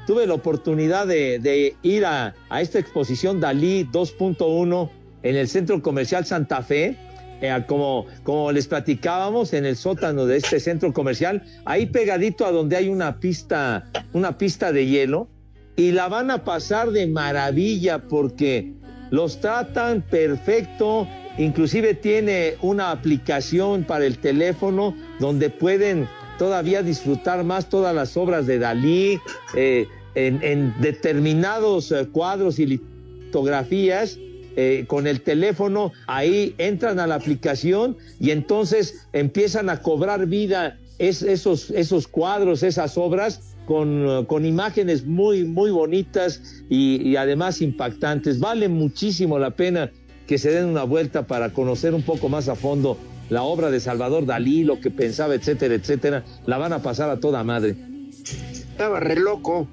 [0.05, 4.89] tuve la oportunidad de, de ir a, a, esta exposición Dalí 2.1
[5.23, 6.97] en el Centro Comercial Santa Fe.
[7.41, 8.07] Eh, como,
[8.51, 13.19] les platicábamos en el sótano de este centro comercial, ahí pegadito a donde hay una
[13.19, 15.29] pista, una pista de hielo,
[15.75, 18.73] y la van a pasar de maravilla porque
[19.11, 26.07] los tratan perfecto, inclusive tiene una aplicación para el teléfono donde pueden
[26.39, 29.19] todavía disfrutar más todas las obras de Dalí
[29.55, 34.17] eh, en, en, determinados eh, cuadros y litografías.
[34.59, 40.79] Eh, con el teléfono, ahí entran a la aplicación y entonces empiezan a cobrar vida
[40.97, 46.41] es, esos, esos cuadros, esas obras, con, con, imágenes muy, muy bonitas
[46.71, 48.39] y, y, además impactantes.
[48.39, 49.91] Vale muchísimo la pena
[50.25, 52.97] que se den una vuelta para conocer un poco más a fondo
[53.29, 56.23] la obra de Salvador Dalí, lo que pensaba, etcétera, etcétera.
[56.47, 57.75] La van a pasar a toda madre.
[58.23, 59.67] Estaba re loco.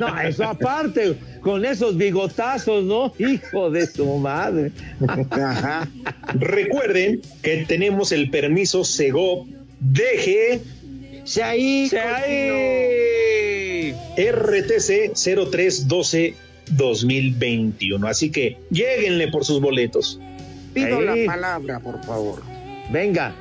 [0.00, 3.12] No, eso aparte, con esos bigotazos, ¿no?
[3.18, 4.72] Hijo de su madre.
[5.30, 5.86] Ajá.
[6.34, 9.46] Recuerden que tenemos el permiso Segov
[9.78, 10.62] DG
[11.42, 13.92] ahí, ahí.
[14.16, 16.34] RTC 0312
[16.70, 18.06] 2021.
[18.06, 20.18] Así que lleguenle por sus boletos.
[20.72, 21.26] Pido ahí.
[21.26, 22.42] la palabra, por favor.
[22.90, 23.34] Venga.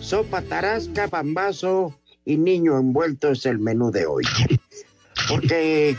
[0.00, 4.24] Sopa tarasca, bambazo y niño envuelto es el menú de hoy.
[5.28, 5.96] Porque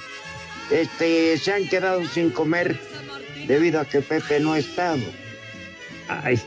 [0.71, 2.77] este se han quedado sin comer
[3.47, 5.01] debido a que Pepe no ha estado.
[6.07, 6.39] Ay,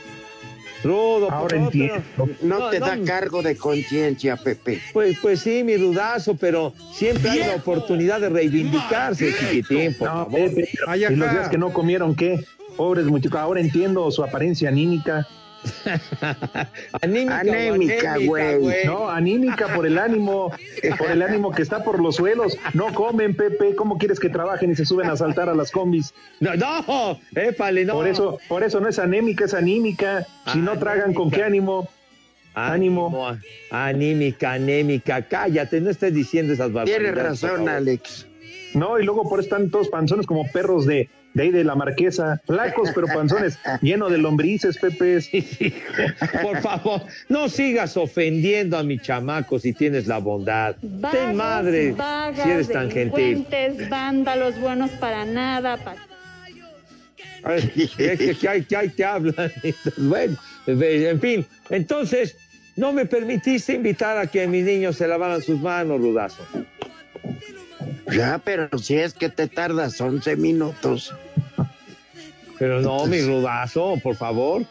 [0.83, 2.03] Rudo, ahora entiendo.
[2.41, 4.81] No, no te no, da cargo de conciencia, Pepe.
[4.91, 10.13] Pues, pues sí, mi rudazo, pero siempre hay la oportunidad de reivindicarse, chiquitín, por no,
[10.25, 10.31] favor.
[10.31, 12.43] Pepe, Ay, y los días que no comieron, ¿qué?
[12.75, 15.27] Pobres muchachos, ahora entiendo su apariencia anímica.
[17.01, 18.85] anímica, anémica, güey.
[18.85, 20.51] No, anímica por el ánimo,
[20.97, 22.57] por el ánimo que está por los suelos.
[22.73, 23.75] No comen, Pepe.
[23.75, 26.13] ¿Cómo quieres que trabajen y se suben a saltar a las combis?
[26.39, 27.93] No, no, épale, no.
[27.93, 30.25] Por eso, por eso no es anémica, es anímica.
[30.51, 31.89] Si no tragan, ¿con qué ánimo?
[32.53, 33.07] Ánimo.
[33.07, 33.37] ánimo.
[33.71, 35.21] Anímica, anémica.
[35.23, 37.13] Cállate, no estés diciendo esas barbaridades.
[37.13, 38.27] Tienes razón, Alex.
[38.73, 41.75] No, y luego por eso están todos panzones como perros de, de ahí de la
[41.75, 45.19] marquesa, flacos pero panzones, lleno de lombrices, Pepe.
[46.41, 50.75] Por favor, no sigas ofendiendo a mi chamaco si tienes la bondad.
[50.81, 53.45] Vagos, Ten madre vagas, si eres tan gentil.
[53.89, 55.77] vándalos buenos para nada.
[55.77, 55.95] Pa...
[57.43, 59.51] Ay, es que, que, hay, que hay te hablan.
[59.97, 62.37] Bueno, en fin, entonces,
[62.75, 66.43] no me permitiste invitar a que mis niños se lavaran sus manos, Rudazo.
[68.11, 71.13] Ya, pero si es que te tardas 11 minutos.
[72.59, 74.63] Pero no, mi rudazo, por favor.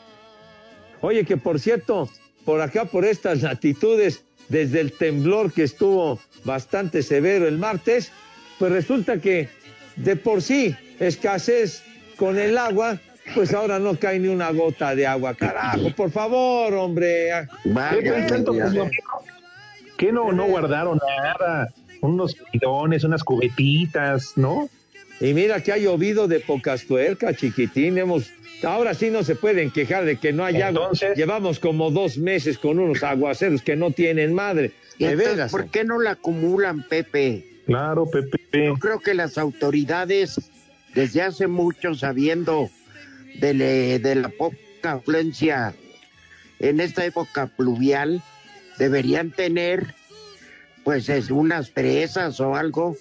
[1.01, 2.09] Oye, que por cierto,
[2.45, 8.13] por acá, por estas latitudes, desde el temblor que estuvo bastante severo el martes,
[8.59, 9.49] pues resulta que
[9.97, 11.83] de por sí escasez
[12.17, 12.99] con el agua,
[13.35, 15.35] pues ahora no cae ni una gota de agua.
[15.35, 17.31] Carajo, por favor, hombre.
[17.65, 18.27] Vaya,
[19.99, 21.73] ¿Qué no, no guardaron nada?
[22.03, 24.69] Unos bidones, unas cubetitas, ¿no?
[25.21, 27.97] Y mira que ha llovido de pocas tuercas, chiquitín.
[27.97, 28.31] Hemos,
[28.65, 31.15] ahora sí no se pueden quejar de que no hay Entonces, agua.
[31.17, 34.73] Llevamos como dos meses con unos aguaceros que no tienen madre.
[34.99, 35.51] ¿Y De entonces, veras.
[35.53, 37.47] ¿Por qué no la acumulan, Pepe?
[37.67, 38.39] Claro, Pepe.
[38.67, 40.41] Yo creo que las autoridades,
[40.95, 42.69] desde hace mucho, sabiendo
[43.39, 44.57] de, le- de la poca
[44.95, 45.73] afluencia
[46.59, 48.21] en esta época pluvial,
[48.79, 49.95] deberían tener
[50.85, 52.97] pues es unas presas o algo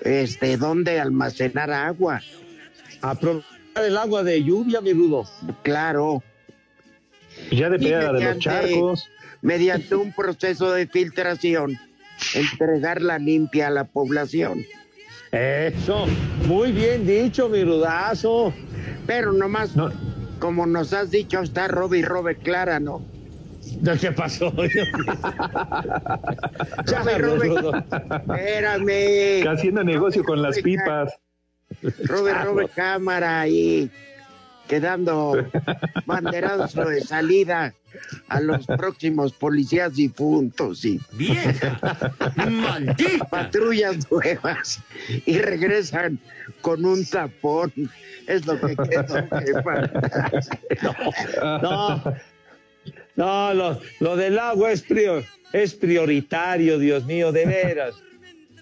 [0.00, 2.20] este donde almacenar agua.
[3.02, 5.28] Aprovechar el agua de lluvia, mi rudo.
[5.62, 6.22] Claro.
[7.50, 9.08] Ya Y depende de los charcos.
[9.42, 11.78] Mediante un proceso de filtración,
[12.34, 14.64] entregarla limpia a la población.
[15.30, 16.06] Eso,
[16.46, 18.52] muy bien dicho, mi rudazo.
[19.06, 19.70] Pero nomás,
[20.38, 23.04] como nos has dicho, está robe y robe clara, ¿no?
[24.00, 24.50] ¿Qué pasó?
[26.86, 27.84] Robe, robe.
[28.28, 29.48] Espérame.
[29.48, 31.12] Haciendo negocio con las pipas.
[32.04, 33.90] Robert, Robert Cámara ahí
[34.68, 35.46] quedando
[36.06, 37.72] banderazo de salida
[38.28, 41.00] a los próximos policías difuntos y
[42.36, 43.24] ¡Maldita!
[43.30, 44.80] patrullas nuevas
[45.24, 46.18] y regresan
[46.60, 47.72] con un tapón.
[48.26, 49.90] Es lo que quedó, jefa.
[51.62, 52.02] No,
[53.16, 57.94] no, lo, lo del agua es, prior- es prioritario, Dios mío, de veras.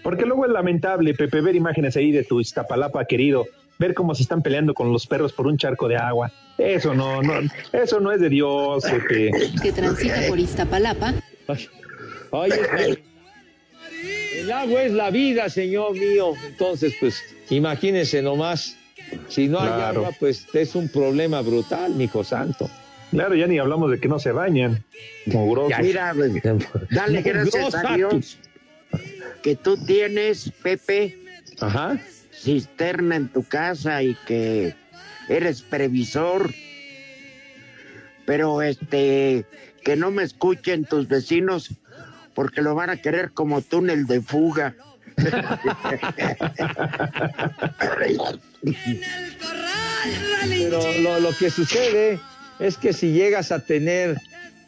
[0.02, 3.46] Porque luego es lamentable, Pepe, ver imágenes ahí de tu Iztapalapa querido,
[3.78, 6.30] ver cómo se están peleando con los perros por un charco de agua.
[6.58, 7.40] Eso no, no,
[7.72, 9.30] eso no es de Dios, Pepe.
[9.62, 11.14] que transita por Iztapalapa.
[12.30, 12.54] Oye,
[14.38, 16.32] el agua es la vida, señor mío.
[16.46, 18.76] Entonces, pues, imagínense nomás.
[19.28, 20.00] Si no hay Claro.
[20.00, 22.68] agua, pues es un problema brutal, mijo santo.
[23.14, 24.84] Claro, ya ni hablamos de que no se bañan.
[25.26, 25.78] Mugrosos.
[25.80, 26.12] Mira,
[26.90, 28.38] dale gracias a Dios
[29.40, 31.16] que tú tienes, Pepe,
[31.60, 31.96] Ajá.
[32.32, 34.74] cisterna en tu casa y que
[35.28, 36.52] eres previsor.
[38.26, 39.46] Pero este,
[39.84, 41.70] que no me escuchen tus vecinos
[42.34, 44.74] porque lo van a querer como túnel de fuga.
[50.48, 52.18] Pero lo, lo que sucede
[52.58, 54.18] es que si llegas a tener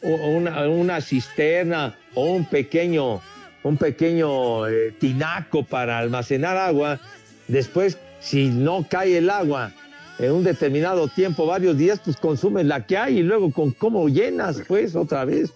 [0.01, 3.21] una, una cisterna o un pequeño,
[3.63, 6.99] un pequeño eh, tinaco para almacenar agua,
[7.47, 9.71] después si no cae el agua
[10.19, 14.09] en un determinado tiempo, varios días, pues consumes la que hay y luego con cómo
[14.09, 15.51] llenas, pues otra vez.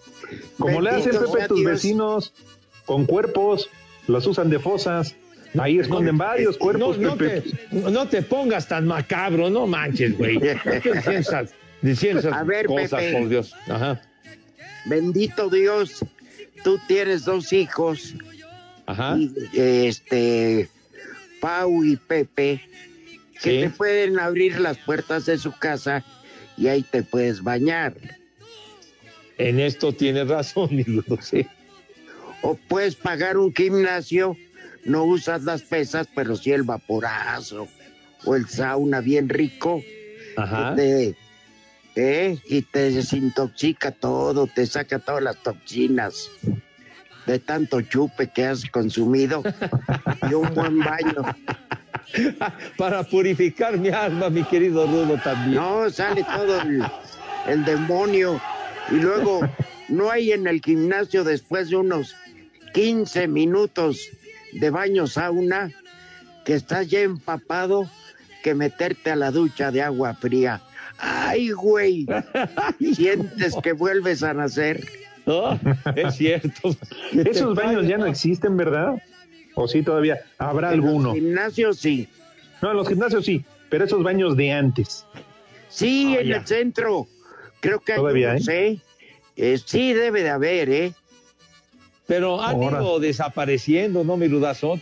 [0.58, 2.32] Como le hacen, Pepe, sea tus vecinos
[2.84, 3.68] con cuerpos,
[4.06, 5.16] los usan de fosas.
[5.58, 7.42] Ahí esconden varios cuerpos, no, no Pepe.
[7.42, 10.38] te, no te pongas tan macabro, no manches, güey.
[10.64, 11.52] No estés
[11.82, 13.18] diciendo esas, A ver, cosas, Pepe.
[13.18, 13.54] por Dios.
[13.68, 14.00] Ajá.
[14.86, 16.04] Bendito Dios,
[16.64, 18.14] tú tienes dos hijos,
[18.86, 19.16] Ajá.
[19.18, 20.68] y, este,
[21.40, 22.60] Pau y Pepe,
[23.42, 23.60] que Sí.
[23.60, 26.04] te pueden abrir las puertas de su casa
[26.56, 27.94] y ahí te puedes bañar.
[29.38, 30.84] En esto tienes razón, mi
[31.20, 31.46] sí.
[32.42, 34.36] O puedes pagar un gimnasio,
[34.84, 37.68] no usas las pesas, pero sí el vaporazo
[38.24, 39.82] o el sauna bien rico.
[40.36, 40.74] Ajá.
[40.74, 41.16] que te-
[41.96, 42.38] ¿eh?
[42.46, 46.30] Y te desintoxica todo, te saca todas las toxinas
[47.26, 49.42] de tanto chupe que has consumido
[50.28, 51.22] y un buen baño.
[52.76, 55.54] Para purificar mi alma, mi querido Rudo, también.
[55.54, 56.84] No, sale todo el,
[57.46, 58.40] el demonio.
[58.90, 59.40] Y luego,
[59.88, 62.14] no hay en el gimnasio después de unos
[62.74, 64.10] 15 minutos
[64.52, 65.70] de baño sauna
[66.44, 67.88] que estás ya empapado
[68.42, 70.60] que meterte a la ducha de agua fría.
[71.04, 72.06] ¡Ay, güey!
[72.94, 74.86] Sientes que vuelves a nacer.
[75.26, 75.58] No,
[75.96, 76.76] es cierto.
[77.12, 79.02] Esos baños ya no existen, ¿verdad?
[79.54, 81.14] O sí, todavía habrá En los alguno.
[81.14, 82.08] gimnasios sí.
[82.62, 85.04] No, en los gimnasios sí, pero esos baños de antes.
[85.68, 86.36] Sí, Ah, en ya.
[86.36, 87.08] el centro.
[87.60, 88.42] Creo que hay Todavía hay.
[88.48, 88.78] ¿eh?
[89.36, 90.92] Eh, sí, debe de haber, ¿eh?
[92.06, 92.80] Pero han Ahora.
[92.80, 94.28] ido desapareciendo, ¿no, mi?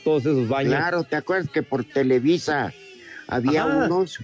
[0.02, 0.74] Todos esos baños.
[0.74, 2.72] Claro, ¿te acuerdas que por Televisa
[3.28, 3.86] había Ajá.
[3.86, 4.18] unos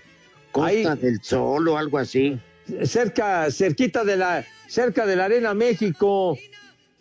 [0.57, 0.99] Costa Ahí.
[1.01, 2.39] del Sol o algo así?
[2.85, 6.39] Cerca, cerquita de la, cerca de la Arena México,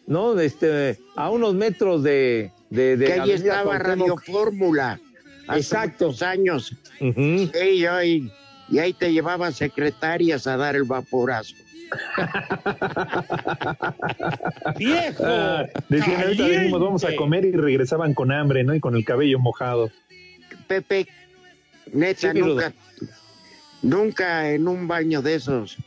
[0.07, 0.39] ¿no?
[0.39, 4.17] Este, a unos metros de, de, de que ahí estaba Radio.
[4.17, 4.99] Fórmula.
[5.53, 6.13] Exacto.
[6.21, 6.75] años.
[6.99, 7.49] Ujú.
[7.53, 8.31] Sí, ahí-
[8.67, 11.55] y ahí te llevaban secretarias a dar el vaporazo.
[14.77, 15.23] ¡Viejo!
[15.25, 18.73] Ah, decían, ahorita venimos, vamos a comer y regresaban con hambre, ¿no?
[18.75, 19.89] Y con el cabello mojado.
[20.67, 21.07] Pepe,
[21.93, 22.73] neta, Sí, nunca,
[23.81, 25.77] nunca en un baño de esos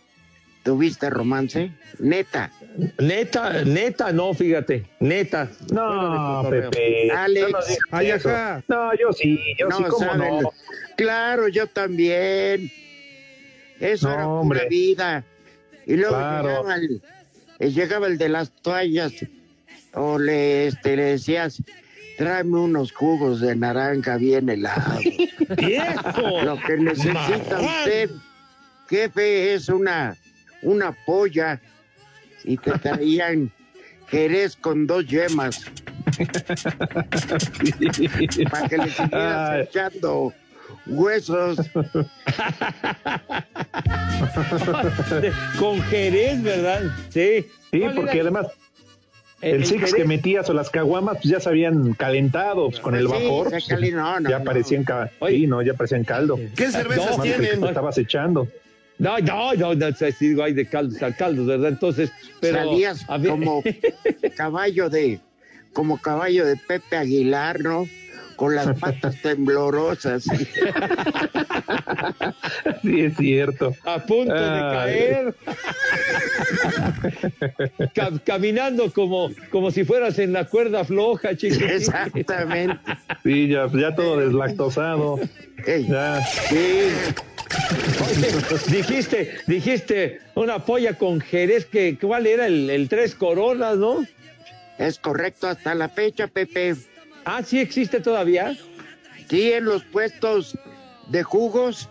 [0.64, 1.70] tuviste romance.
[1.98, 2.52] Neta.
[2.98, 4.84] Neta, neta, no, fíjate.
[5.00, 5.48] Neta.
[5.72, 6.46] No.
[6.50, 7.10] Pepe.
[7.10, 7.50] Alex.
[7.52, 7.58] No,
[7.90, 8.62] Ay, ajá.
[8.68, 10.42] No, yo sí, yo sí, No, cómo saben.
[10.42, 10.50] no.
[10.96, 12.70] Claro, yo también.
[13.80, 14.58] Eso No, era hombre.
[14.60, 15.24] pura vida.
[15.86, 16.48] Y luego Claro.
[16.48, 17.02] llegaba, el,
[17.60, 19.12] eh, llegaba el de las toallas
[19.94, 21.62] o le, este, le decías,
[22.18, 25.04] tráeme unos jugos de naranja bien helados.
[25.56, 26.42] ¡Viejo!
[26.42, 28.10] Lo que necesita usted,
[28.90, 30.16] jefe, es una,
[30.62, 31.60] una polla
[32.44, 33.52] y te traían
[34.08, 35.64] jerez con dos yemas
[38.50, 39.60] para que le siguieras Ay.
[39.62, 40.32] echando
[40.86, 41.58] huesos.
[45.58, 46.82] Con Jerez, ¿verdad?
[47.10, 47.44] Sí.
[47.70, 48.46] Sí, ¿Cuál porque además
[49.40, 52.94] El- el six que metías o las caguamas pues ya se habían calentado pues, con
[52.96, 53.50] el vapor.
[53.50, 54.44] se cali- no, no, ya no.
[54.44, 56.38] parecían ca- sí, no, ya parecían caldo.
[56.56, 57.60] ¿Qué cervezas No, que tienen?
[57.60, 58.48] te estabas echando.
[58.98, 59.86] No, no, no, no,
[60.18, 61.68] digo, hay de caldos a caldos, ¿verdad?
[61.68, 62.10] Entonces,
[62.40, 62.58] pero.
[62.58, 63.62] Salías como
[64.36, 65.20] caballo de
[65.72, 67.86] como caballo de Pepe Aguilar, ¿no?
[68.38, 70.22] Con las patas temblorosas.
[72.82, 73.74] Sí, es cierto.
[73.84, 75.34] A punto de caer.
[77.94, 81.58] Ca- caminando como, como si fueras en la cuerda floja, chicos.
[81.62, 82.78] Exactamente.
[83.24, 85.18] Sí, ya, ya todo deslactosado.
[85.88, 86.20] Ya.
[86.48, 86.90] Sí.
[88.70, 92.46] dijiste, dijiste una polla con Jerez, que ¿cuál era?
[92.46, 94.06] El, el tres coronas, ¿no?
[94.78, 96.76] Es correcto hasta la fecha, Pepe.
[97.30, 98.56] Ah, sí existe todavía.
[99.28, 100.56] Sí, en los puestos
[101.10, 101.90] de jugos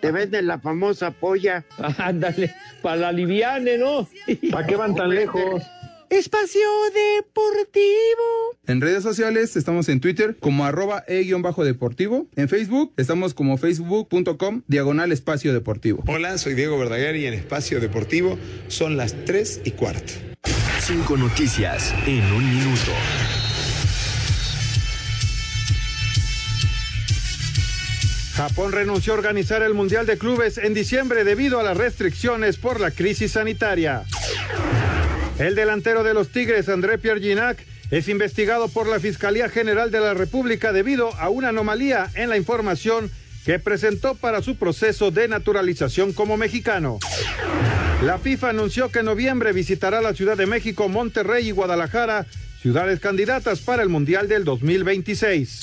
[0.00, 1.66] te venden la famosa polla.
[1.98, 4.08] Ándale, para la liviane, ¿no?
[4.50, 5.62] ¿Para qué van tan lejos?
[6.08, 7.76] Espacio Deportivo.
[8.66, 12.26] En redes sociales estamos en Twitter como arroba e-deportivo.
[12.34, 16.02] En Facebook estamos como facebook.com diagonal espacio deportivo.
[16.06, 20.14] Hola, soy Diego Verdaguer y en Espacio Deportivo son las 3 y cuarto.
[20.80, 22.92] Cinco noticias en un minuto.
[28.38, 32.78] Japón renunció a organizar el Mundial de Clubes en diciembre debido a las restricciones por
[32.78, 34.04] la crisis sanitaria.
[35.40, 37.58] El delantero de los Tigres, André Pierre Ginac,
[37.90, 42.36] es investigado por la Fiscalía General de la República debido a una anomalía en la
[42.36, 43.10] información
[43.44, 47.00] que presentó para su proceso de naturalización como mexicano.
[48.04, 52.24] La FIFA anunció que en noviembre visitará la Ciudad de México, Monterrey y Guadalajara,
[52.60, 55.60] ciudades candidatas para el Mundial del 2026.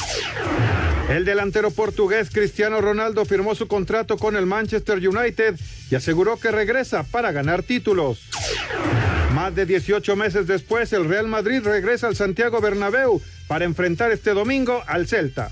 [1.09, 5.55] El delantero portugués Cristiano Ronaldo firmó su contrato con el Manchester United
[5.91, 8.21] y aseguró que regresa para ganar títulos.
[9.33, 14.31] Más de 18 meses después, el Real Madrid regresa al Santiago Bernabéu para enfrentar este
[14.31, 15.51] domingo al Celta.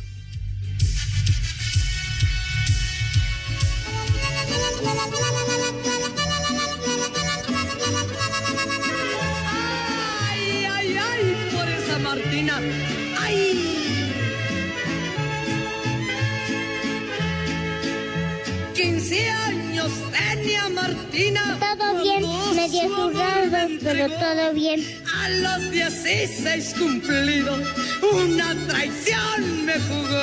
[21.13, 22.23] Todo bien,
[22.55, 24.83] medio zurrado, pero todo bien.
[25.21, 27.59] A los 16 cumplidos,
[28.01, 30.17] una traición me jugó.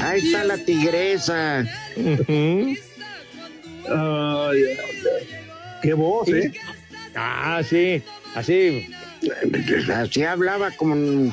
[0.02, 1.64] Ahí está la tigresa.
[3.88, 4.58] Ay.
[5.80, 6.52] Qué voz, ¿eh?
[7.14, 8.02] Ah, sí,
[8.34, 8.88] así.
[9.94, 11.32] Así hablaba con,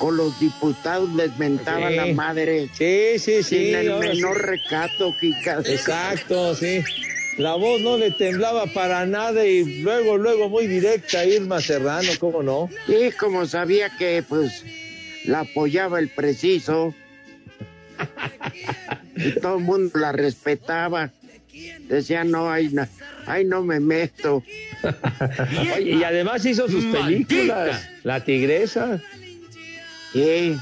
[0.00, 1.96] con los diputados, les mentaba Sí.
[1.96, 2.68] la madre.
[2.72, 3.66] Sí, sí, sí.
[3.66, 4.42] Sin el menor sí.
[4.42, 5.58] recato, Kika.
[5.66, 6.82] Exacto, sí.
[7.36, 12.42] La voz no le temblaba para nada y luego, luego muy directa Irma Serrano, ¿cómo
[12.42, 12.68] no?
[12.88, 14.64] Y como sabía que pues
[15.26, 16.94] la apoyaba el preciso,
[19.16, 21.10] y todo el mundo la respetaba.
[21.88, 22.86] Decía, no, ahí no,
[23.26, 24.42] ahí no me meto.
[25.76, 27.86] Oye, y además hizo sus películas.
[28.02, 29.00] La tigresa.
[30.12, 30.56] Sí.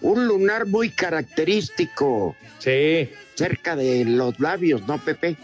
[0.00, 2.36] Un lunar muy característico.
[2.58, 3.10] Sí.
[3.34, 5.36] Cerca de los labios, ¿no, Pepe?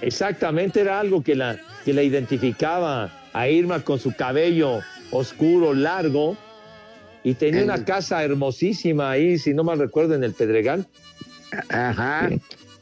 [0.00, 4.80] Exactamente, era algo que la, que la identificaba a Irma con su cabello
[5.10, 6.36] oscuro, largo,
[7.24, 10.86] y tenía una casa hermosísima ahí, si no mal recuerdo, en el Pedregal.
[11.68, 12.30] Ajá.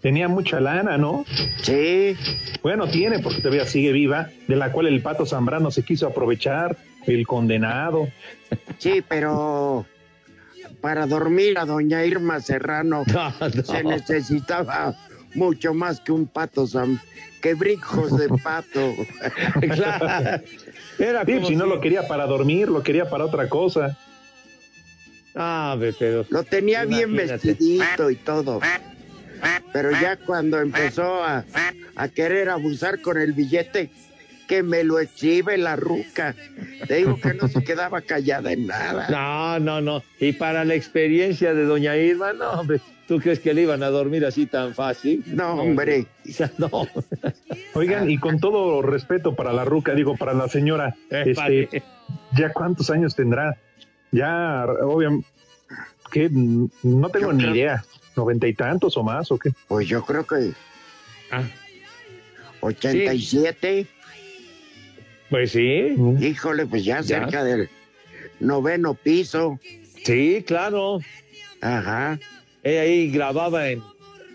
[0.03, 1.25] Tenía mucha lana, ¿no?
[1.63, 2.17] Sí.
[2.63, 6.77] Bueno, tiene, porque todavía sigue viva, de la cual el pato Zambrano se quiso aprovechar,
[7.15, 8.09] el condenado.
[8.79, 9.87] Sí, pero
[10.81, 13.05] para dormir a doña Irma Serrano
[13.65, 14.95] se necesitaba
[15.35, 16.99] mucho más que un pato, Sam,
[17.41, 18.95] que brincos de pato.
[19.61, 20.43] Claro.
[20.99, 23.99] Era Sí, si no lo quería para dormir, lo quería para otra cosa.
[25.35, 26.25] Ah, pero.
[26.31, 28.61] Lo tenía bien vestidito y todo.
[29.73, 31.45] Pero ya cuando empezó a,
[31.97, 33.91] a querer abusar con el billete,
[34.47, 36.35] que me lo exhibe la ruca.
[36.87, 39.09] Te digo que no se quedaba callada en nada.
[39.11, 40.03] No, no, no.
[40.21, 42.81] Y para la experiencia de doña Irma, no, hombre.
[43.09, 45.23] ¿Tú crees que le iban a dormir así tan fácil?
[45.29, 46.07] No, hombre.
[46.59, 46.89] No.
[47.75, 51.83] Oigan, y con todo respeto para la ruca, digo, para la señora, este,
[52.37, 53.57] ¿ya cuántos años tendrá?
[54.11, 55.29] Ya, obviamente,
[56.11, 57.85] que no tengo Yo ni creo- idea.
[58.17, 59.51] ¿Noventa y tantos o más o qué?
[59.69, 60.53] Pues yo creo que
[61.31, 61.43] Ah,
[62.61, 63.87] 87.
[65.31, 65.95] Pues sí.
[66.21, 67.21] Híjole, pues ya, Ya.
[67.21, 67.69] cerca del
[68.41, 69.59] noveno piso.
[70.05, 71.01] Sí, claro.
[71.61, 72.19] Ajá.
[72.63, 73.83] Ella ahí grababa en,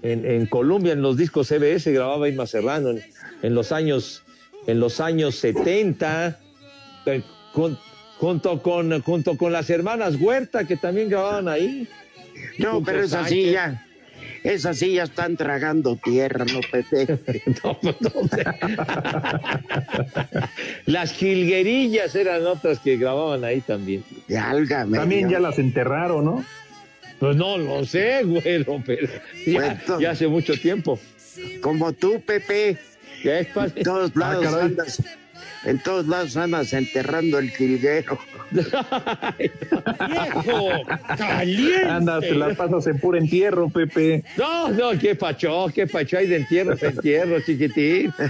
[0.01, 3.03] en, en Colombia, en los discos CBS, grababa Irma Serrano en,
[3.41, 4.23] en los años
[4.67, 6.39] en los años 70,
[7.07, 7.79] eh, con-
[8.19, 11.87] junto, con, junto con las hermanas Huerta, que también grababan ahí.
[12.59, 13.83] No, pero es así ya.
[14.43, 17.05] Esas sí ya están tragando tierra, ¿no, Pepe?
[20.85, 24.03] Las jilguerillas eran otras que grababan ahí también.
[24.27, 25.31] Válgame También Dios.
[25.33, 26.45] ya las enterraron, ¿no?
[27.19, 29.07] Pues no lo sé, güero, pero
[29.45, 29.99] ya, Bueno.
[29.99, 30.99] ya hace mucho tiempo.
[31.61, 32.77] Como tú, Pepe.
[33.21, 33.73] ¿Qué es, padre?
[33.75, 34.65] En todos lados caray.
[34.65, 35.03] andas,
[35.65, 38.17] en todos lados andas enterrando el jilguero.
[40.07, 40.69] ¡Viejo!
[41.17, 41.85] ¡Caliente!
[41.85, 44.23] Andas, te las pasas en puro entierro, Pepe.
[44.37, 48.13] No, no, qué pacho, qué pacho hay de entierros, entierros, chiquitín.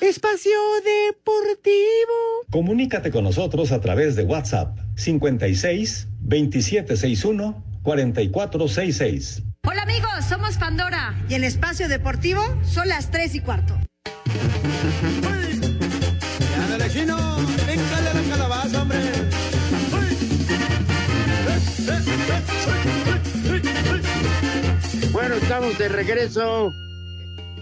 [0.00, 0.52] Espacio
[0.84, 2.14] Deportivo.
[2.50, 9.42] Comunícate con nosotros a través de WhatsApp 56 2761 4466.
[9.66, 11.14] Hola amigos, somos Pandora.
[11.28, 13.76] Y en Espacio Deportivo son las 3 y cuarto.
[25.12, 26.72] Bueno, estamos de regreso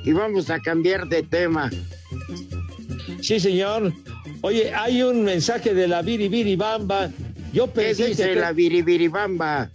[0.04, 1.70] y vamos a cambiar de tema.
[3.20, 3.92] Sí, señor.
[4.42, 7.10] Oye, hay un mensaje de la Biribiri Bamba.
[7.52, 9.70] Yo ¿Qué pensé que dice Pe- la biribiribamba?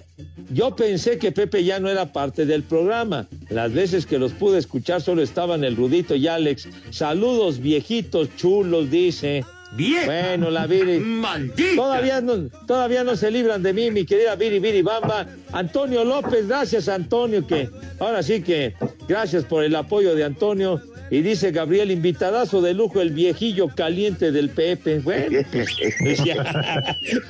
[0.51, 3.27] yo pensé que Pepe ya no era parte del programa.
[3.49, 6.67] Las veces que los pude escuchar solo estaban el Rudito y Alex.
[6.91, 9.43] Saludos viejitos chulos, dice.
[9.75, 10.05] Bien.
[10.05, 10.99] Bueno, la Viri.
[10.99, 11.75] Maldita.
[11.75, 15.25] Todavía no, todavía no se libran de mí, mi querida Viri Viri Bamba.
[15.51, 17.69] Antonio López, gracias Antonio, que
[17.99, 18.75] ahora sí que
[19.07, 20.81] gracias por el apoyo de Antonio.
[21.09, 24.99] Y dice Gabriel, invitadazo de lujo, el viejillo caliente del Pepe.
[24.99, 25.69] Bueno, pues,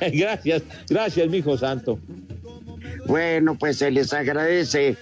[0.12, 1.98] gracias, gracias, mijo santo.
[3.06, 4.96] Bueno, pues se les agradece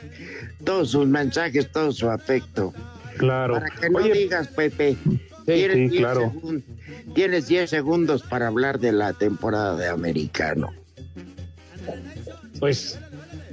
[0.65, 2.73] todos sus mensajes, todo su afecto.
[3.19, 3.55] Claro.
[3.55, 4.97] Para que no Oye, digas, Pepe.
[5.47, 6.33] Sí, tienes, 10 claro.
[6.33, 6.63] segun-
[7.15, 10.71] tienes 10 segundos para hablar de la temporada de americano.
[12.59, 12.99] Pues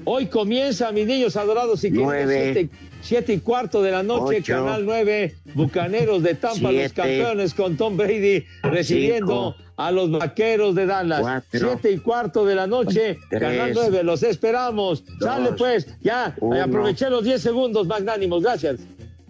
[0.06, 2.70] hoy comienza, mis niños adorados y queridos,
[3.02, 4.54] siete, y cuarto de la noche, Ocho.
[4.54, 9.72] Canal 9, Bucaneros de Tampa, los campeones con Tom Brady, recibiendo Cinco.
[9.78, 11.44] a los vaqueros de Dallas.
[11.52, 13.42] Siete y cuarto de la noche, Tres.
[13.42, 15.04] Canal 9, los esperamos.
[15.20, 16.62] Sale pues, ya, Uno.
[16.62, 18.80] aproveché los 10 segundos, magnánimos, gracias.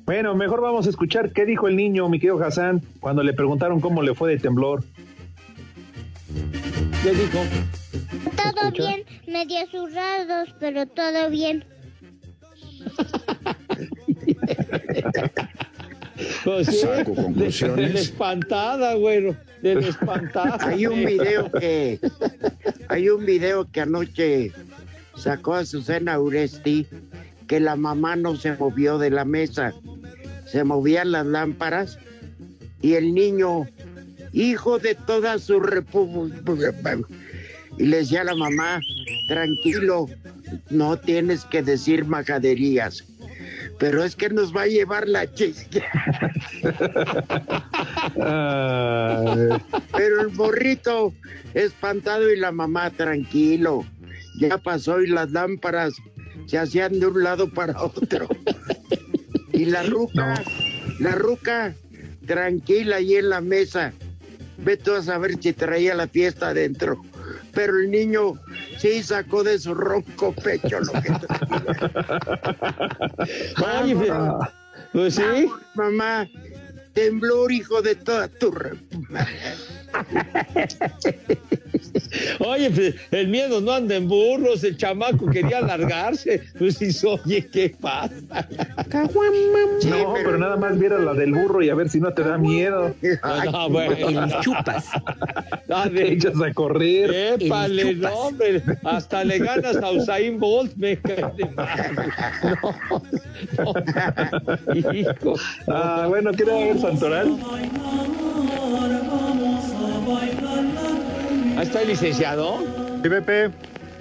[0.10, 3.80] Bueno, mejor vamos a escuchar qué dijo el niño, mi querido Hassan, cuando le preguntaron
[3.80, 4.84] cómo le fue de temblor.
[7.04, 7.38] ¿Qué dijo?
[8.36, 11.64] Todo bien, medio zurrados, pero todo bien.
[16.44, 17.88] Pues sí, Saco de, conclusiones.
[17.88, 20.58] de la espantada, güero, de la espantada.
[20.68, 22.00] Hay un video que
[22.88, 24.52] hay un video que anoche
[25.16, 26.88] sacó a Susana Uresti
[27.50, 29.74] que la mamá no se movió de la mesa.
[30.52, 32.00] Se movían las lámparas
[32.82, 33.68] y el niño,
[34.32, 36.98] hijo de toda su república,
[37.78, 38.80] y le decía a la mamá,
[39.28, 40.08] tranquilo,
[40.70, 43.04] no tienes que decir majaderías.
[43.78, 45.82] Pero es que nos va a llevar la chisque.
[49.94, 51.14] Pero el morrito
[51.54, 53.86] espantado y la mamá tranquilo.
[54.40, 55.94] Ya pasó y las lámparas
[56.48, 58.28] se hacían de un lado para otro.
[59.60, 60.42] Y la ruca,
[61.00, 61.76] la ruca
[62.26, 63.92] tranquila ahí en la mesa.
[64.58, 67.02] Ve tú a saber si traía la fiesta adentro.
[67.54, 68.36] Pero el niño
[68.78, 71.12] sí sacó de su ronco pecho lo que
[73.60, 74.48] Vamos.
[74.94, 75.24] pues sí.
[75.24, 76.26] Vamos, mamá,
[76.94, 78.54] temblor, hijo de toda tu
[82.40, 86.42] Oye, pues, el miedo no anda en burros, el chamaco quería largarse.
[86.58, 88.14] Pues dice, oye, ¿qué pasa?
[89.86, 92.38] no, pero nada más viera la del burro y a ver si no te da
[92.38, 92.96] miedo.
[93.24, 94.26] No, no, bueno.
[94.28, 94.42] no.
[94.42, 94.86] chupas.
[95.72, 97.40] Ah, Te de- echas a correr.
[97.40, 101.92] Épale, no, hombre, hasta le ganas a Usain Bolt, me cae de madre.
[103.58, 103.74] No,
[104.84, 105.34] no, hijo.
[105.68, 107.38] Ah, bueno, quiero ver Santoral.
[111.60, 112.60] Ahí está el licenciado.
[113.04, 113.52] Sí, Pepe.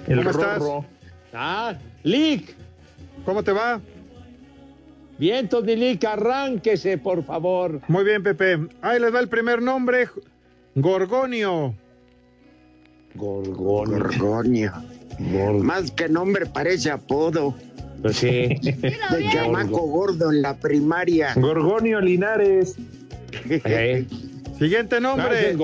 [0.07, 0.63] El ¿Cómo estás?
[1.33, 2.55] Ah, Lick.
[3.25, 3.81] ¿Cómo te va?
[5.17, 7.81] Bien, Tony Lick, arránquese, por favor.
[7.89, 8.59] Muy bien, Pepe.
[8.81, 10.07] Ahí les va el primer nombre.
[10.75, 11.75] Gorgonio.
[13.15, 14.71] Gorgonio.
[15.61, 17.53] Más que nombre parece apodo.
[18.01, 18.55] Pues sí.
[18.61, 21.33] De chamaco gordo en la primaria.
[21.35, 22.77] Gorgonio Linares.
[23.49, 24.07] Eh,
[24.57, 25.51] Siguiente nombre.
[25.51, 25.57] es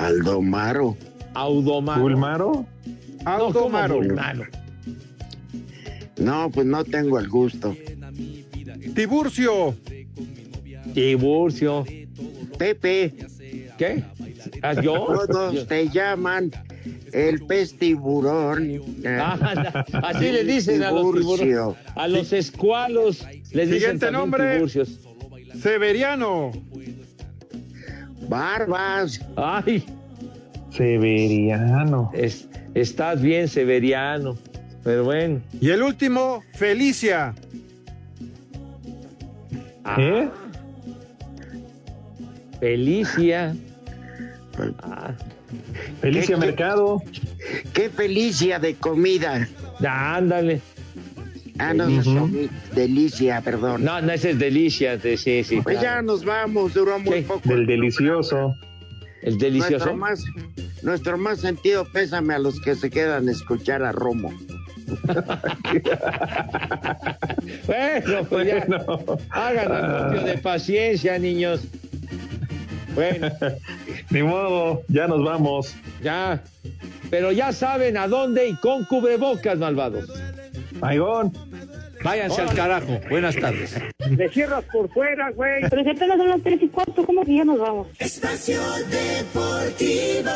[0.00, 0.96] Audomaro.
[1.34, 1.96] Aldomaro.
[2.04, 2.66] Audomaro.
[3.24, 3.94] No, ¿cómo Audomaro.
[3.96, 4.44] Bulmaro?
[6.18, 7.76] No, pues no tengo el gusto.
[8.94, 9.74] Tiburcio.
[10.94, 11.84] Tiburcio.
[12.58, 13.14] Pepe,
[13.78, 14.04] ¿Qué?
[14.62, 15.06] ¿Ah, yo?
[15.26, 16.50] todos te llaman
[17.12, 18.82] El pez tiburón.
[19.06, 21.76] Ah, así le dicen a los tiburones.
[21.94, 24.54] A los escualos les dicen Siguiente también nombre.
[24.54, 25.00] tiburcios.
[25.60, 26.52] Severiano.
[28.28, 29.20] Barbas.
[29.36, 29.84] Ay,
[30.70, 32.10] Severiano.
[32.14, 34.36] es- estás bien, Severiano.
[34.84, 35.40] Pero bueno.
[35.60, 37.34] Y el último, Felicia.
[39.98, 40.28] ¿Eh?
[42.60, 43.54] Felicia.
[44.82, 45.12] Ah,
[46.00, 46.46] Felicia ¿Qué- qué?
[46.46, 47.02] Mercado.
[47.72, 49.48] Qué felicia de comida.
[49.80, 50.60] ya, ándale.
[51.60, 52.48] Ah, no, Ujú.
[52.74, 53.84] delicia, perdón.
[53.84, 54.96] No, no, ese es delicia.
[54.96, 55.60] de- Sí, sí.
[55.62, 55.96] Pues claro.
[55.98, 57.22] ya nos vamos, duró muy ¿Qué?
[57.22, 57.48] poco.
[57.48, 58.54] Del delicioso.
[59.22, 59.96] El Nuestro delicioso.
[59.96, 60.24] más,
[60.82, 64.32] nuestro más sentido pésame a los que se quedan a escuchar a Romo.
[67.66, 68.64] Bueno, pues ya.
[68.66, 69.18] Bueno.
[69.30, 71.62] Hagan de paciencia, niños.
[72.94, 73.28] Bueno,
[74.10, 75.74] Ni modo, ya nos vamos.
[76.02, 76.42] ya.
[77.10, 80.08] Pero ya saben a dónde y con cubrebocas, malvados.
[80.82, 81.32] Aigón.
[82.02, 83.00] Váyanse al carajo.
[83.10, 83.76] Buenas tardes.
[84.10, 85.62] Me cierras por fuera, güey.
[85.68, 87.88] Pero si apenas son las tres y cuarto, ¿cómo que ya nos vamos?
[87.98, 88.60] Espacio
[88.90, 90.30] Deportivo.